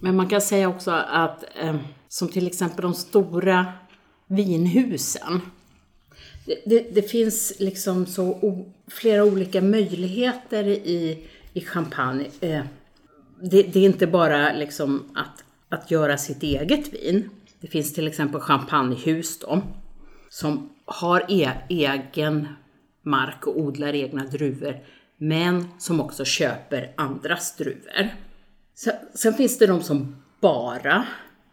Men 0.00 0.16
man 0.16 0.28
kan 0.28 0.40
säga 0.40 0.68
också 0.68 0.90
att, 0.90 1.44
eh, 1.60 1.76
som 2.08 2.28
till 2.28 2.46
exempel 2.46 2.82
de 2.82 2.94
stora 2.94 3.66
vinhusen. 4.26 5.40
Det, 6.46 6.62
det, 6.66 6.94
det 6.94 7.02
finns 7.02 7.52
liksom 7.58 8.06
så 8.06 8.24
o, 8.24 8.72
flera 8.88 9.24
olika 9.24 9.60
möjligheter 9.62 10.64
i, 10.66 11.26
i 11.52 11.60
champagne. 11.60 12.26
Eh, 12.40 12.62
det, 13.42 13.62
det 13.62 13.80
är 13.80 13.84
inte 13.84 14.06
bara 14.06 14.52
liksom 14.52 15.02
att, 15.14 15.44
att 15.80 15.90
göra 15.90 16.18
sitt 16.18 16.42
eget 16.42 16.94
vin. 16.94 17.30
Det 17.62 17.68
finns 17.68 17.92
till 17.92 18.08
exempel 18.08 18.40
champagnehus 18.40 19.38
då, 19.38 19.62
som 20.28 20.70
har 20.84 21.24
e, 21.28 21.50
egen 21.68 22.48
mark 23.02 23.46
och 23.46 23.60
odlar 23.60 23.94
egna 23.94 24.24
druvor, 24.24 24.76
men 25.16 25.66
som 25.78 26.00
också 26.00 26.24
köper 26.24 26.92
andras 26.96 27.56
druvor. 27.56 28.08
Sen, 28.74 28.94
sen 29.14 29.34
finns 29.34 29.58
det 29.58 29.66
de 29.66 29.82
som 29.82 30.16
bara 30.40 31.06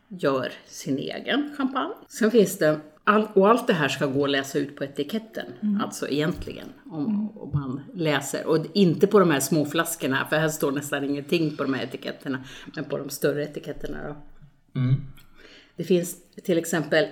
gör 0.07 0.51
sin 0.65 0.97
egen 0.97 1.53
champagne. 1.57 1.93
Sen 2.07 2.31
finns 2.31 2.57
det, 2.57 2.79
all, 3.03 3.27
och 3.33 3.49
allt 3.49 3.67
det 3.67 3.73
här 3.73 3.87
ska 3.87 4.05
gå 4.05 4.23
att 4.23 4.29
läsa 4.29 4.59
ut 4.59 4.75
på 4.75 4.83
etiketten, 4.83 5.45
alltså 5.83 6.07
egentligen, 6.07 6.67
om, 6.85 7.37
om 7.37 7.51
man 7.53 7.81
läser. 7.93 8.47
Och 8.47 8.65
inte 8.73 9.07
på 9.07 9.19
de 9.19 9.31
här 9.31 9.39
små 9.39 9.65
flaskorna, 9.65 10.27
för 10.29 10.35
här 10.35 10.49
står 10.49 10.71
nästan 10.71 11.03
ingenting 11.03 11.57
på 11.57 11.63
de 11.63 11.73
här 11.73 11.83
etiketterna, 11.83 12.43
men 12.75 12.85
på 12.85 12.97
de 12.97 13.09
större 13.09 13.43
etiketterna 13.43 13.97
då. 14.07 14.15
Det 15.79 15.85
finns 15.85 16.15
till 16.43 16.57
exempel 16.57 17.07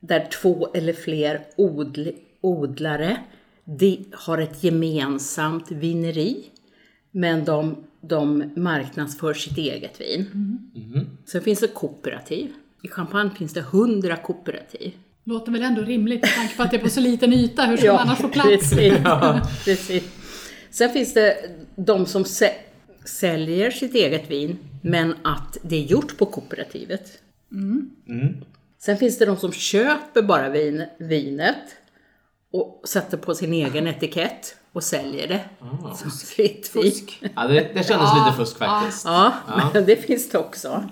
där 0.00 0.28
två 0.42 0.68
eller 0.74 0.92
fler 0.92 1.40
odl, 1.56 2.08
odlare 2.40 3.16
de 3.64 4.04
har 4.12 4.38
ett 4.38 4.64
gemensamt 4.64 5.70
vineri, 5.70 6.44
men 7.10 7.44
de, 7.44 7.76
de 8.00 8.52
marknadsför 8.56 9.34
sitt 9.34 9.58
eget 9.58 10.00
vin. 10.00 10.26
Sen 11.26 11.42
finns 11.42 11.60
det 11.60 11.66
kooperativ. 11.68 12.52
I 12.82 12.88
Champagne 12.88 13.30
finns 13.30 13.52
det 13.52 13.60
100 13.60 14.16
kooperativ. 14.16 14.92
Låter 15.24 15.52
väl 15.52 15.62
ändå 15.62 15.82
rimligt 15.82 16.20
med 16.22 16.30
tanke 16.34 16.56
på 16.56 16.62
att 16.62 16.70
det 16.70 16.76
är 16.76 16.80
på 16.82 16.88
så 16.88 17.00
liten 17.00 17.32
yta, 17.32 17.62
hur 17.62 17.76
ska 17.76 17.92
man 17.92 18.00
annars 18.00 18.18
få 18.18 18.28
plats? 18.28 18.48
Precis, 18.48 18.94
precis. 19.64 20.04
Sen 20.70 20.90
finns 20.90 21.14
det 21.14 21.36
de 21.76 22.06
som 22.06 22.22
sä- 22.22 22.58
säljer 23.04 23.70
sitt 23.70 23.94
eget 23.94 24.30
vin, 24.30 24.58
men 24.82 25.14
att 25.22 25.58
det 25.62 25.76
är 25.76 25.86
gjort 25.86 26.16
på 26.18 26.26
kooperativet. 26.26 27.20
Sen 28.78 28.96
finns 28.96 29.18
det 29.18 29.26
de 29.26 29.36
som 29.36 29.52
köper 29.52 30.22
bara 30.22 30.48
vin, 30.48 30.84
vinet 30.98 31.76
och 32.50 32.82
sätter 32.88 33.16
på 33.16 33.34
sin 33.34 33.52
egen 33.52 33.86
etikett 33.86 34.56
och 34.72 34.82
säljer 34.84 35.28
det. 35.28 35.40
Som 35.96 36.10
fritt 36.10 36.70
vin. 36.76 36.82
Ja, 37.36 37.46
det, 37.46 37.60
det 37.74 37.86
kändes 37.88 38.10
lite 38.14 38.36
fusk 38.36 38.58
faktiskt. 38.58 39.04
Ja, 39.04 39.32
men 39.72 39.84
det 39.86 39.96
finns 39.96 40.30
det 40.30 40.38
också. 40.38 40.88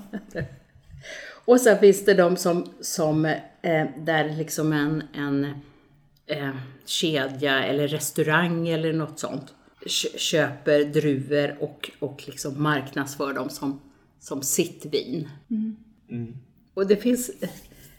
Och 1.44 1.60
sen 1.60 1.78
finns 1.78 2.04
det 2.04 2.14
de 2.14 2.36
som, 2.36 2.66
som 2.80 3.24
eh, 3.24 3.86
där 3.98 4.36
liksom 4.36 4.72
en, 4.72 5.02
en 5.14 5.44
eh, 6.26 6.50
kedja 6.86 7.64
eller 7.64 7.88
restaurang 7.88 8.68
eller 8.68 8.92
något 8.92 9.18
sånt 9.18 9.54
kö- 9.86 10.18
köper 10.18 10.84
druvor 10.84 11.56
och, 11.60 11.90
och 11.98 12.22
liksom 12.26 12.62
marknadsför 12.62 13.34
dem 13.34 13.50
som, 13.50 13.80
som 14.20 14.42
sitt 14.42 14.84
vin. 14.84 15.28
Och 16.74 16.86
det 16.86 16.96
finns 16.96 17.30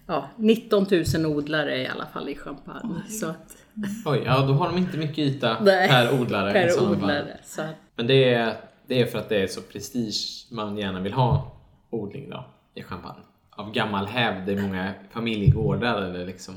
ja, 0.08 0.30
19 0.38 0.86
000 1.16 1.26
odlare 1.26 1.78
i 1.82 1.88
alla 1.88 2.06
fall 2.06 2.30
i 2.30 2.36
champagne. 2.36 3.02
så 3.10 3.28
att, 3.28 3.58
Oj, 4.06 4.22
ja 4.26 4.46
då 4.46 4.54
har 4.54 4.68
de 4.70 4.78
inte 4.78 4.98
mycket 4.98 5.18
yta 5.18 5.58
Nej, 5.64 5.90
per 5.90 6.22
odlare. 6.22 6.54
per 6.54 6.84
odlare. 6.92 7.38
Så 7.44 7.62
att, 7.62 7.68
Men 7.96 8.08
det 8.08 8.34
är, 8.34 8.54
det 8.88 9.02
är 9.02 9.06
för 9.06 9.20
att 9.20 9.30
det 9.30 9.42
är 9.44 9.48
så 9.48 9.62
prestige 9.62 10.48
man 10.52 10.78
gärna 10.78 11.00
vill 11.02 11.14
ha 11.14 11.52
odling 11.90 12.30
då, 12.30 12.46
i 12.76 12.84
champagne. 12.84 13.22
Av 13.50 13.72
gammal 13.72 14.06
hävd, 14.06 14.46
det 14.46 14.54
är 14.54 14.62
många 14.62 14.94
familjegårdar 15.12 16.02
eller 16.02 16.26
liksom. 16.26 16.56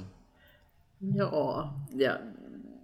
Ja, 0.99 1.75
ja, 1.93 2.13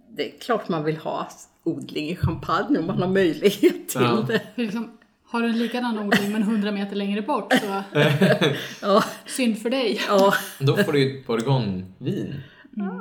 det 0.09 0.33
är 0.35 0.39
klart 0.39 0.69
man 0.69 0.83
vill 0.83 0.97
ha 0.97 1.27
odling 1.63 2.09
i 2.09 2.15
champagne 2.15 2.79
om 2.79 2.87
man 2.87 3.01
har 3.01 3.07
möjlighet 3.07 3.89
till 3.89 4.01
Ja. 4.01 4.25
det. 4.27 4.41
Liksom, 4.55 4.97
har 5.33 5.41
du 5.41 5.49
en 5.49 5.57
likadan 5.57 5.99
odling 5.99 6.31
men 6.31 6.41
100 6.41 6.71
meter 6.71 6.95
längre 6.95 7.21
bort 7.21 7.53
så 7.53 7.83
Ja, 8.81 9.03
Synd 9.25 9.57
för 9.61 9.69
dig. 9.69 10.01
Ja. 10.07 10.33
Då 10.59 10.77
får 10.77 10.91
du 10.91 10.99
ju 10.99 11.19
ett 11.19 11.27
bourgognevin. 11.27 12.41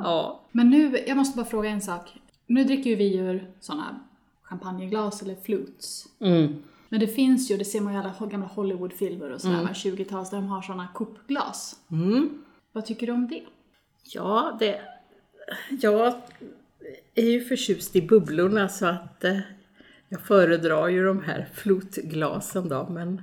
ja. 0.02 0.44
Men 0.52 0.70
nu, 0.70 0.98
jag 1.06 1.16
måste 1.16 1.36
bara 1.36 1.46
fråga 1.46 1.70
en 1.70 1.80
sak. 1.80 2.12
Nu 2.46 2.64
dricker 2.64 2.90
ju 2.90 2.96
vi 2.96 3.16
ur 3.16 3.50
sådana 3.60 4.00
champagneglas 4.42 5.22
eller 5.22 5.34
flutes. 5.34 6.04
Mm. 6.20 6.62
Men 6.88 7.00
det 7.00 7.06
finns 7.06 7.50
ju, 7.50 7.56
det 7.56 7.64
ser 7.64 7.80
man 7.80 7.92
ju 7.92 7.98
i 7.98 8.02
alla 8.02 8.26
gamla 8.26 8.46
Hollywoodfilmer 8.46 9.32
och 9.32 9.40
sådär, 9.40 9.60
mm. 9.60 9.72
20-tals, 9.72 10.30
där 10.30 10.36
de 10.36 10.46
har 10.46 10.62
sådana 10.62 10.88
kopglas. 10.94 11.76
Mm. 11.90 12.42
Vad 12.72 12.86
tycker 12.86 13.06
du 13.06 13.12
om 13.12 13.28
det? 13.28 13.42
Ja, 14.04 14.56
det... 14.60 14.80
Jag 15.80 16.14
är 17.14 17.30
ju 17.30 17.44
förtjust 17.44 17.96
i 17.96 18.02
bubblorna 18.02 18.68
så 18.68 18.86
att 18.86 19.24
eh, 19.24 19.38
jag 20.12 20.20
föredrar 20.20 20.88
ju 20.88 21.04
de 21.04 21.22
här 21.22 21.48
flotglasen 21.54 22.68
då. 22.68 22.88
Men, 22.90 23.22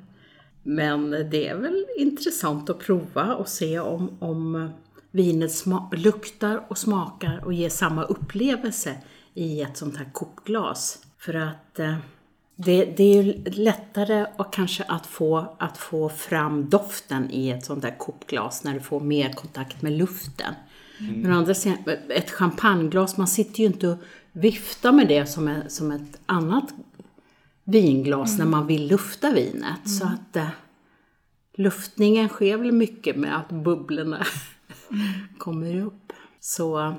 men 0.63 1.11
det 1.11 1.47
är 1.47 1.55
väl 1.55 1.85
intressant 1.97 2.69
att 2.69 2.79
prova 2.79 3.35
och 3.35 3.47
se 3.47 3.79
om, 3.79 4.17
om 4.19 4.69
vinet 5.11 5.65
luktar 5.91 6.65
och 6.67 6.77
smakar 6.77 7.41
och 7.45 7.53
ger 7.53 7.69
samma 7.69 8.03
upplevelse 8.03 8.95
i 9.33 9.61
ett 9.61 9.77
sånt 9.77 9.97
här 9.97 10.09
kokglas. 10.13 10.99
För 11.17 11.33
att 11.33 11.79
eh, 11.79 11.95
det, 12.55 12.85
det 12.85 13.03
är 13.03 13.23
ju 13.23 13.43
lättare 13.43 14.25
och 14.37 14.53
kanske 14.53 14.83
att 14.83 15.05
få, 15.05 15.55
att 15.59 15.77
få 15.77 16.09
fram 16.09 16.69
doften 16.69 17.31
i 17.31 17.49
ett 17.49 17.65
sånt 17.65 17.81
där 17.81 17.97
kokglas 17.97 18.63
när 18.63 18.73
du 18.73 18.79
får 18.79 18.99
mer 18.99 19.33
kontakt 19.33 19.81
med 19.81 19.91
luften. 19.91 20.53
Men 20.99 21.31
å 21.31 21.35
andra 21.35 21.53
sidan, 21.53 21.77
ett 22.09 22.31
champagneglas, 22.31 23.17
man 23.17 23.27
sitter 23.27 23.59
ju 23.59 23.65
inte 23.65 23.87
och 23.87 23.97
viftar 24.39 24.91
med 24.91 25.07
det 25.07 25.25
som, 25.25 25.47
ett, 25.47 25.71
som 25.71 25.91
ett 25.91 26.19
annat 26.25 26.73
vinglas 27.63 28.37
när 28.37 28.45
man 28.45 28.67
vill 28.67 28.87
lufta 28.87 29.31
vinet. 29.31 29.89
Så 29.89 30.05
att 30.05 30.35
eh, 30.35 30.47
luftningen 31.55 32.29
sker 32.29 32.57
väl 32.57 32.71
mycket 32.71 33.15
med 33.15 33.37
att 33.37 33.49
bubblorna 33.49 34.25
kommer 35.37 35.81
upp. 35.81 36.13
Så 36.39 36.95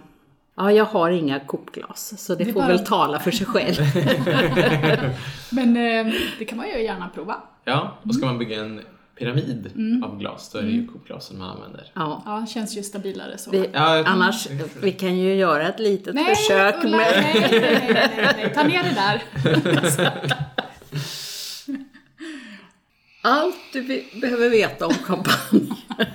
ja, 0.55 0.73
jag 0.73 0.85
har 0.85 1.11
inga 1.11 1.41
kokglas, 1.41 2.25
så 2.25 2.35
det, 2.35 2.45
Det 2.45 2.51
är 2.51 2.53
får 2.53 2.61
bara- 2.61 2.69
väl 2.69 2.87
tala 2.87 3.21
för 3.21 3.31
sig 3.31 3.47
själv. 3.47 3.77
Men 5.51 5.77
eh, 5.77 6.15
det 6.39 6.45
kan 6.45 6.59
man 6.59 6.69
ju 6.69 6.83
gärna 6.83 7.09
prova. 7.09 7.37
Ja, 7.65 7.99
och 8.03 8.15
ska 8.15 8.27
man 8.27 8.39
bygga 8.39 8.61
en 8.65 8.81
pyramid 9.21 9.71
av 10.05 10.19
glas, 10.19 10.51
då 10.53 10.59
är 10.59 10.63
det 10.63 10.71
ju 10.71 10.87
kokglasen 10.87 11.39
man 11.39 11.51
använder. 11.51 11.91
Ja. 11.95 12.23
Ja, 12.27 12.47
känns 12.47 12.77
ju 12.77 12.83
stabilare 12.83 13.39
så. 13.39 13.51
Vi, 13.51 13.71
Ja, 13.73 14.05
annars, 14.07 14.49
vi 14.83 14.93
kan 14.93 15.17
ju 15.19 15.35
göra 15.35 15.69
ett 15.69 15.81
litet 15.81 16.15
nej, 16.15 16.35
försök 16.37 16.85
Ulla, 16.85 16.97
med... 16.97 17.07
nej, 17.35 17.49
nej, 17.51 17.61
nej, 17.61 18.11
nej, 18.17 18.35
nej, 18.37 18.55
ta 18.55 18.63
ner 18.63 18.83
det 18.83 18.95
där. 18.95 19.23
Allt 23.23 23.57
du 23.73 23.83
be- 23.83 24.21
behöver 24.21 24.51
veta 24.51 24.87
om 24.87 24.95
champagne. 24.95 25.77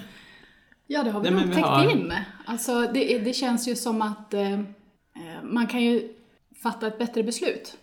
Ja, 0.88 1.04
det 1.04 1.12
har 1.12 1.22
vi 1.22 1.30
Nej, 1.32 1.46
nog 1.46 1.56
täckt 1.56 1.68
har- 1.68 1.92
in. 1.92 2.14
Alltså, 2.46 2.82
det, 2.94 3.20
det 3.20 3.34
känns 3.34 3.68
ju 3.68 3.76
som 3.76 4.02
att 4.02 4.34
eh, 4.34 4.54
eh, 4.54 4.60
man 5.44 5.68
kan 5.68 5.82
ju 5.84 6.10
fatta 6.64 6.88
ett 6.88 6.98
bättre 6.98 7.24
beslut 7.24 7.78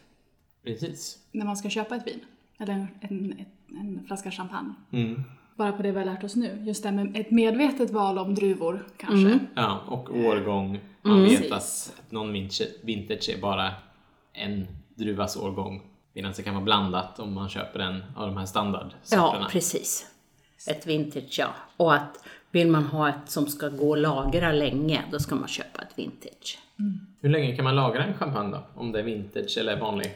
Precis. 0.64 1.18
när 1.32 1.44
man 1.46 1.56
ska 1.56 1.68
köpa 1.70 1.96
ett 1.96 2.06
vin. 2.06 2.20
Eller 2.59 2.72
en, 2.72 2.88
en, 3.00 3.44
en, 3.80 4.05
flaska 4.07 4.30
champagne. 4.30 4.74
Mm. 4.90 5.22
Bara 5.57 5.72
på 5.72 5.82
det 5.82 5.90
vi 5.92 5.98
har 5.98 6.05
lärt 6.05 6.24
oss 6.24 6.36
nu. 6.36 6.62
Just 6.66 6.82
det 6.82 6.92
med 6.92 7.16
ett 7.16 7.30
medvetet 7.30 7.90
val 7.90 8.18
om 8.18 8.34
druvor, 8.34 8.86
kanske. 8.96 9.38
Ja, 9.55 9.80
och 9.86 10.16
årgång. 10.16 10.80
Man 11.03 11.16
Mm. 11.18 11.28
vet 11.30 11.53
att 11.53 11.92
någon 12.11 12.32
vintage- 12.36 12.72
vintage 12.82 13.28
är 13.36 13.40
bara 13.40 13.70
en 14.32 14.66
druvas 14.94 15.36
årgång. 15.36 15.82
Medan 16.14 16.32
det 16.36 16.42
kan 16.42 16.55
vara 16.55 16.64
blandat 16.64 17.18
om 17.18 17.34
man 17.34 17.48
köper 17.48 17.78
en 17.80 18.03
av 18.16 18.26
de 18.28 18.36
här 18.36 18.46
standardsorterna. 18.46 19.44
Ja, 19.44 19.48
precis. 19.50 20.07
Ett 20.68 20.86
vintage, 20.86 21.36
ja. 21.38 21.48
Och 21.76 21.94
att 21.94 22.24
vill 22.50 22.68
man 22.70 22.84
ha 22.84 23.09
ett 23.09 23.30
som 23.30 23.46
ska 23.46 23.68
gå 23.68 23.92
att 23.92 23.98
lagra 23.98 24.53
länge, 24.53 25.03
då 25.12 25.18
ska 25.18 25.34
man 25.34 25.48
köpa 25.48 25.82
ett 25.82 25.98
vintage. 25.98 26.59
Hur 27.20 27.28
länge 27.30 27.57
kan 27.57 27.64
man 27.64 27.76
lagra 27.76 28.05
en 28.05 28.14
champagne 28.14 28.50
då? 28.53 28.62
Om 28.74 28.92
det 28.92 28.98
är 28.98 29.03
vintage 29.03 29.59
eller 29.59 29.80
vanlig? 29.80 30.12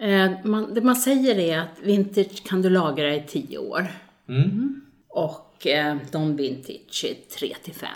Eh, 0.00 0.30
man, 0.44 0.74
det 0.74 0.80
man 0.80 0.96
säger 0.96 1.38
är 1.38 1.58
att 1.58 1.78
vintage 1.82 2.44
kan 2.44 2.62
du 2.62 2.70
lagra 2.70 3.14
i 3.14 3.22
10 3.22 3.58
år. 3.58 3.86
Mm. 4.28 4.80
Och 5.08 5.66
eh, 5.66 5.96
non-vintage 6.12 7.04
i 7.04 7.14
3 7.38 7.54
till 7.64 7.74
5. 7.74 7.88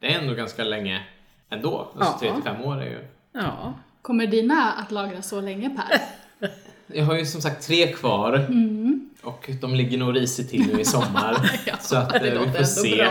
Det 0.00 0.14
är 0.14 0.18
ändå 0.20 0.34
ganska 0.34 0.64
länge 0.64 1.02
ändå. 1.50 1.90
Alltså 1.98 2.26
Ja. 2.26 2.40
3-5 2.44 2.64
år 2.64 2.82
är 2.82 2.86
ju... 2.86 3.04
Ja. 3.32 3.74
Kommer 4.02 4.26
dina 4.26 4.72
att 4.72 4.90
lagra 4.90 5.22
så 5.22 5.40
länge 5.40 5.70
Per? 5.70 6.00
Jag 6.86 7.04
har 7.04 7.14
ju 7.18 7.26
som 7.26 7.40
sagt 7.40 7.66
tre 7.66 7.92
kvar. 7.92 8.34
Mm. 8.34 9.10
Och 9.22 9.50
de 9.60 9.74
ligger 9.74 9.98
nog 9.98 10.16
risigt 10.16 10.50
till 10.50 10.66
nu 10.72 10.80
i 10.80 10.84
sommar. 10.84 11.50
så 11.80 11.96
att 11.96 12.14
eh, 12.14 12.22
det 12.22 12.30
vi 12.30 12.52
får 12.52 12.64
se. 12.64 13.06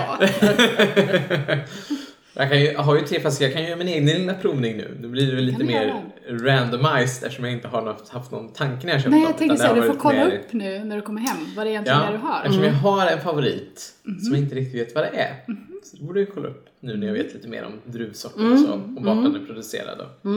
Jag, 2.40 2.50
kan 2.50 2.60
ju, 2.60 2.66
jag 2.66 2.80
har 2.82 2.96
ju 2.96 3.02
tre 3.02 3.20
flaskor, 3.20 3.46
jag 3.48 3.54
kan 3.54 3.62
ju 3.62 3.68
göra 3.68 3.78
min 3.78 3.88
egen 3.88 4.06
lilla 4.06 4.34
provning 4.34 4.78
nu. 4.78 4.98
Nu 5.02 5.08
blir 5.08 5.28
det 5.28 5.36
väl 5.36 5.44
lite 5.44 5.64
mer 5.64 5.86
göra? 5.86 6.02
randomized 6.30 7.24
eftersom 7.24 7.46
jag 7.46 7.54
inte 7.54 7.68
har 7.68 7.96
haft 8.10 8.32
någon 8.32 8.54
tanke 8.54 8.86
när 8.86 8.94
jag 8.94 9.02
köpte 9.02 9.10
Nej, 9.10 9.20
dem. 9.22 9.30
jag 9.32 9.38
tänker 9.38 9.56
utan 9.56 9.68
säga, 9.68 9.74
det 9.82 9.82
du 9.88 9.88
får 9.94 10.00
kolla 10.00 10.26
mer- 10.26 10.36
upp 10.40 10.54
nu 10.54 10.84
när 10.84 10.96
du 10.96 11.02
kommer 11.02 11.22
hem 11.22 11.38
vad 11.56 11.66
det 11.66 11.70
egentligen 11.72 12.00
är 12.02 12.12
du 12.12 12.18
har. 12.18 12.40
eftersom 12.44 12.64
jag 12.64 12.74
har 12.74 13.08
en 13.08 13.22
favorit 13.22 13.94
som 14.04 14.34
jag 14.34 14.38
inte 14.44 14.56
riktigt 14.56 14.82
vet 14.82 14.96
vad 14.96 15.04
det 15.04 15.10
är. 15.20 15.36
Så 15.84 15.98
då 15.98 16.06
borde 16.06 16.20
jag 16.20 16.30
kolla 16.34 16.48
upp 16.48 16.66
nu 16.80 16.98
när 16.98 17.08
jag 17.08 17.14
vet 17.14 17.34
lite 17.34 17.48
mer 17.48 17.66
om 17.66 17.72
druvsorter 17.92 18.52
och 18.54 18.60
så 18.60 18.74
och 18.74 19.04
vart 19.06 19.24
den 19.24 19.36
är 19.36 19.46
producerad. 19.46 19.98
Då. 19.98 20.30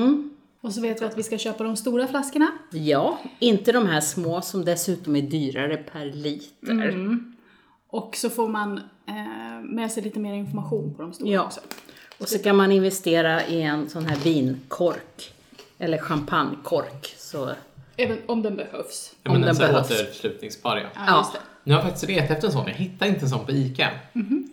Och 0.61 0.72
så 0.74 0.80
vet 0.80 1.03
vi 1.03 1.07
att 1.07 1.18
vi 1.18 1.22
ska 1.22 1.38
köpa 1.38 1.64
de 1.64 1.76
stora 1.76 2.07
flaskorna. 2.07 2.46
ja, 2.70 3.18
inte 3.38 3.72
de 3.72 3.86
här 3.86 4.00
små 4.00 4.40
som 4.42 4.64
dessutom 4.64 5.16
är 5.16 5.22
dyrare 5.22 5.76
per 5.76 6.05
liter. 6.05 7.09
Och 7.88 8.16
så 8.16 8.30
får 8.30 8.48
man 8.48 8.78
eh, 9.09 9.61
med 9.64 9.92
sig 9.92 10.03
lite 10.03 10.18
mer 10.18 10.34
information 10.34 10.94
på 10.94 11.03
de 11.03 11.12
stora 11.12 11.30
Ja. 11.30 11.44
också. 11.44 11.61
Och 12.22 12.28
så 12.28 12.38
kan 12.38 12.56
man 12.56 12.72
investera 12.72 13.46
i 13.46 13.62
en 13.62 13.90
sån 13.90 14.06
här 14.06 14.16
vinkork. 14.16 15.32
Eller 15.78 15.98
champagnekork. 15.98 17.14
Så, 17.18 17.50
Även 17.96 18.18
om 18.26 18.42
den 18.42 18.56
behövs. 18.56 19.12
Ja, 19.22 19.30
Om 19.30 19.36
men 19.40 19.46
den 19.46 19.56
den 19.56 19.72
behövs. 19.72 19.90
återslutningsbar 19.90 20.76
ja. 20.76 20.82
Ja, 20.94 21.00
Ja. 21.06 21.18
just 21.18 21.32
det. 21.32 21.38
Nu 21.64 21.72
har 21.74 21.80
jag 21.80 21.84
faktiskt 21.88 22.08
letat 22.10 22.30
efter 22.30 22.46
en 22.46 22.52
sån, 22.52 22.66
jag 22.66 22.74
hittar 22.74 23.06
inte 23.06 23.20
en 23.24 23.28
sån 23.28 23.46
på 23.46 23.52
ICA. 23.52 23.88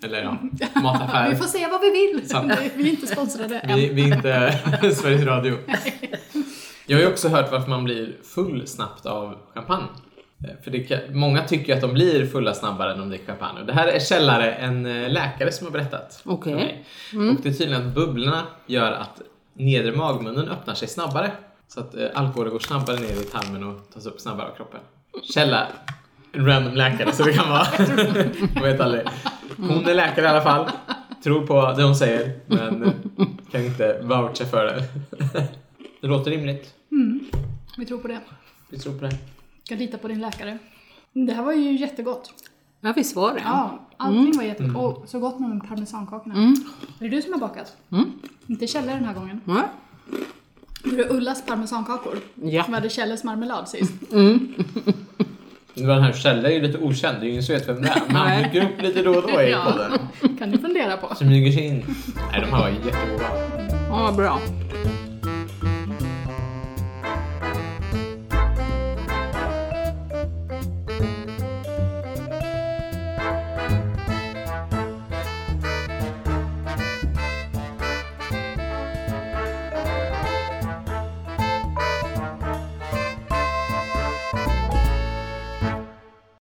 Eller 0.03 0.24
ja, 0.24 0.38
Vi 0.76 0.82
mataffär. 0.82 1.36
får 1.36 1.45
se 1.45 1.67
vad 1.67 1.82
vi 1.82 1.89
vill. 1.89 2.22
Vi 2.76 2.84
är 2.84 2.89
inte 2.91 3.07
sponsrade 3.07 3.59
än. 3.59 3.76
Vi, 3.78 3.89
vi 3.89 4.11
är 4.11 4.15
inte 4.15 4.59
Sveriges 4.95 5.24
Radio. 5.26 5.57
Jag 6.86 6.97
har 6.97 7.01
ju 7.01 7.07
också 7.11 7.28
hört 7.30 7.51
varför 7.51 7.70
man 7.70 7.84
blir 7.84 8.15
full 8.24 8.67
snabbt 8.67 9.05
av 9.05 9.36
champagne. 9.53 9.86
Eh, 10.44 10.50
För 10.64 10.72
det 10.72 11.14
många 11.14 11.44
tycker 11.44 11.76
att 11.76 11.82
de 11.82 11.94
blir 11.94 12.26
fulla 12.26 12.54
snabbare 12.54 12.92
när 12.94 13.00
de 13.00 13.10
dricker 13.10 13.26
champagne. 13.26 13.60
Och 13.60 13.66
det 13.66 13.74
här 13.74 13.88
är 13.88 14.00
källare 14.00 14.52
en 14.52 14.86
eh, 14.86 15.10
läkare 15.10 15.52
som 15.52 15.68
har 15.68 15.72
berättat 15.72 16.22
för 16.24 16.32
Okej. 16.32 16.54
mig. 16.54 16.86
Och 17.14 17.42
det 17.44 17.50
är 17.50 17.54
tydligen 17.54 17.88
att 17.88 17.94
bubblorna 17.96 18.44
gör 18.66 18.92
att 18.92 19.22
nedre 19.54 19.92
magmunnen 19.92 20.50
öppnar 20.50 20.74
sig 20.74 20.88
snabbare. 20.88 21.32
Så 21.68 21.80
att 21.80 21.96
eh, 21.96 22.08
alkoholen 22.14 22.52
går 22.54 22.60
snabbare 22.60 22.96
ner 23.00 23.22
i 23.22 23.24
tarmen 23.24 23.64
och 23.64 23.94
tas 23.94 24.06
upp 24.06 24.20
snabbare 24.22 24.48
av 24.48 24.56
kroppen. 24.56 24.80
Källa, 25.34 25.68
en 26.32 26.46
random 26.46 26.76
läkare 26.76 27.12
så 27.12 27.24
det 27.24 27.34
kan 27.34 27.50
vara. 27.50 27.68
Jag 28.56 28.62
vet 28.64 28.80
aldrig. 28.82 29.02
Hon 29.58 29.86
är 29.90 29.94
läkare 29.94 30.26
i 30.26 30.30
alla 30.30 30.42
fall. 30.42 30.70
Tror 31.24 31.48
på 31.48 31.74
det 31.78 31.84
hon 31.84 31.96
säger 31.96 32.40
men 32.46 32.84
eh, 32.84 32.92
kan 33.52 33.66
inte 33.66 34.00
voucha 34.04 34.46
för 34.46 34.66
det. 34.66 34.84
Det 36.02 36.08
låter 36.08 36.32
rimligt. 36.32 36.74
Vi 37.78 37.86
tror 37.86 37.98
på 38.00 38.08
det. 38.08 38.20
Vi 38.70 38.80
tror 38.80 38.94
på 39.00 39.06
det. 39.06 39.16
Ska 39.70 39.76
lita 39.76 39.97
på 39.97 40.07
din 40.07 40.20
läkare. 40.22 40.57
Det 41.13 41.34
här 41.34 41.43
var 41.43 41.53
ju 41.53 41.78
jättegott. 41.78 42.34
ja 42.82 42.93
visst 42.95 43.15
var 43.15 43.34
det? 43.34 43.41
Ja, 43.45 43.80
allting 43.97 44.38
var 44.38 44.43
jättegott. 44.43 44.97
Och 45.03 45.09
så 45.09 45.20
gott 45.20 45.39
med 45.39 45.49
de 45.49 45.61
parmesankakorna. 45.61 46.36
Är 46.99 47.03
det 47.03 47.09
du 47.09 47.22
som 47.22 47.34
har 47.34 47.39
bakat? 47.39 47.78
Inte 48.47 48.67
Kjelle 48.67 48.93
den 48.93 49.05
här 49.05 49.13
gången. 49.13 49.41
Är 50.86 50.97
det 50.97 51.09
Ullas 51.09 51.45
parmesankakor. 51.45 52.17
Ja. 52.43 52.63
Som 52.63 52.74
hade 52.74 52.89
Kjelles 52.89 53.24
marmelad 53.24 53.70
sist. 53.70 53.93
Den 55.74 56.03
här 56.03 56.13
Kjell 56.13 56.45
är 56.45 56.49
ju 56.49 56.61
lite 56.61 56.78
okänd, 56.78 57.17
det 57.20 57.24
är 57.24 57.26
ju 57.26 57.32
ingen 57.32 57.43
som 57.43 57.55
vet 57.55 57.70
vem 57.70 57.82
det 57.82 57.88
är. 57.88 58.01
Men 58.07 58.15
han 58.15 58.28
Nej. 58.28 58.43
dyker 58.53 58.65
upp 58.70 58.82
lite 58.82 59.01
då 59.03 59.15
och 59.15 59.22
då 59.32 59.41
i 59.41 59.51
Ja. 59.51 59.63
podden. 59.72 60.38
Kan 60.38 60.49
ni 60.49 60.57
fundera 60.57 60.97
på. 60.97 61.15
Smyger 61.15 61.51
sig 61.51 61.65
in. 61.65 61.86
Nej, 62.32 62.41
de 62.41 62.47
här 62.47 62.59
var 62.59 62.70
jättegoda. 62.70 63.30
Ja, 63.89 64.13
bra. 64.17 64.39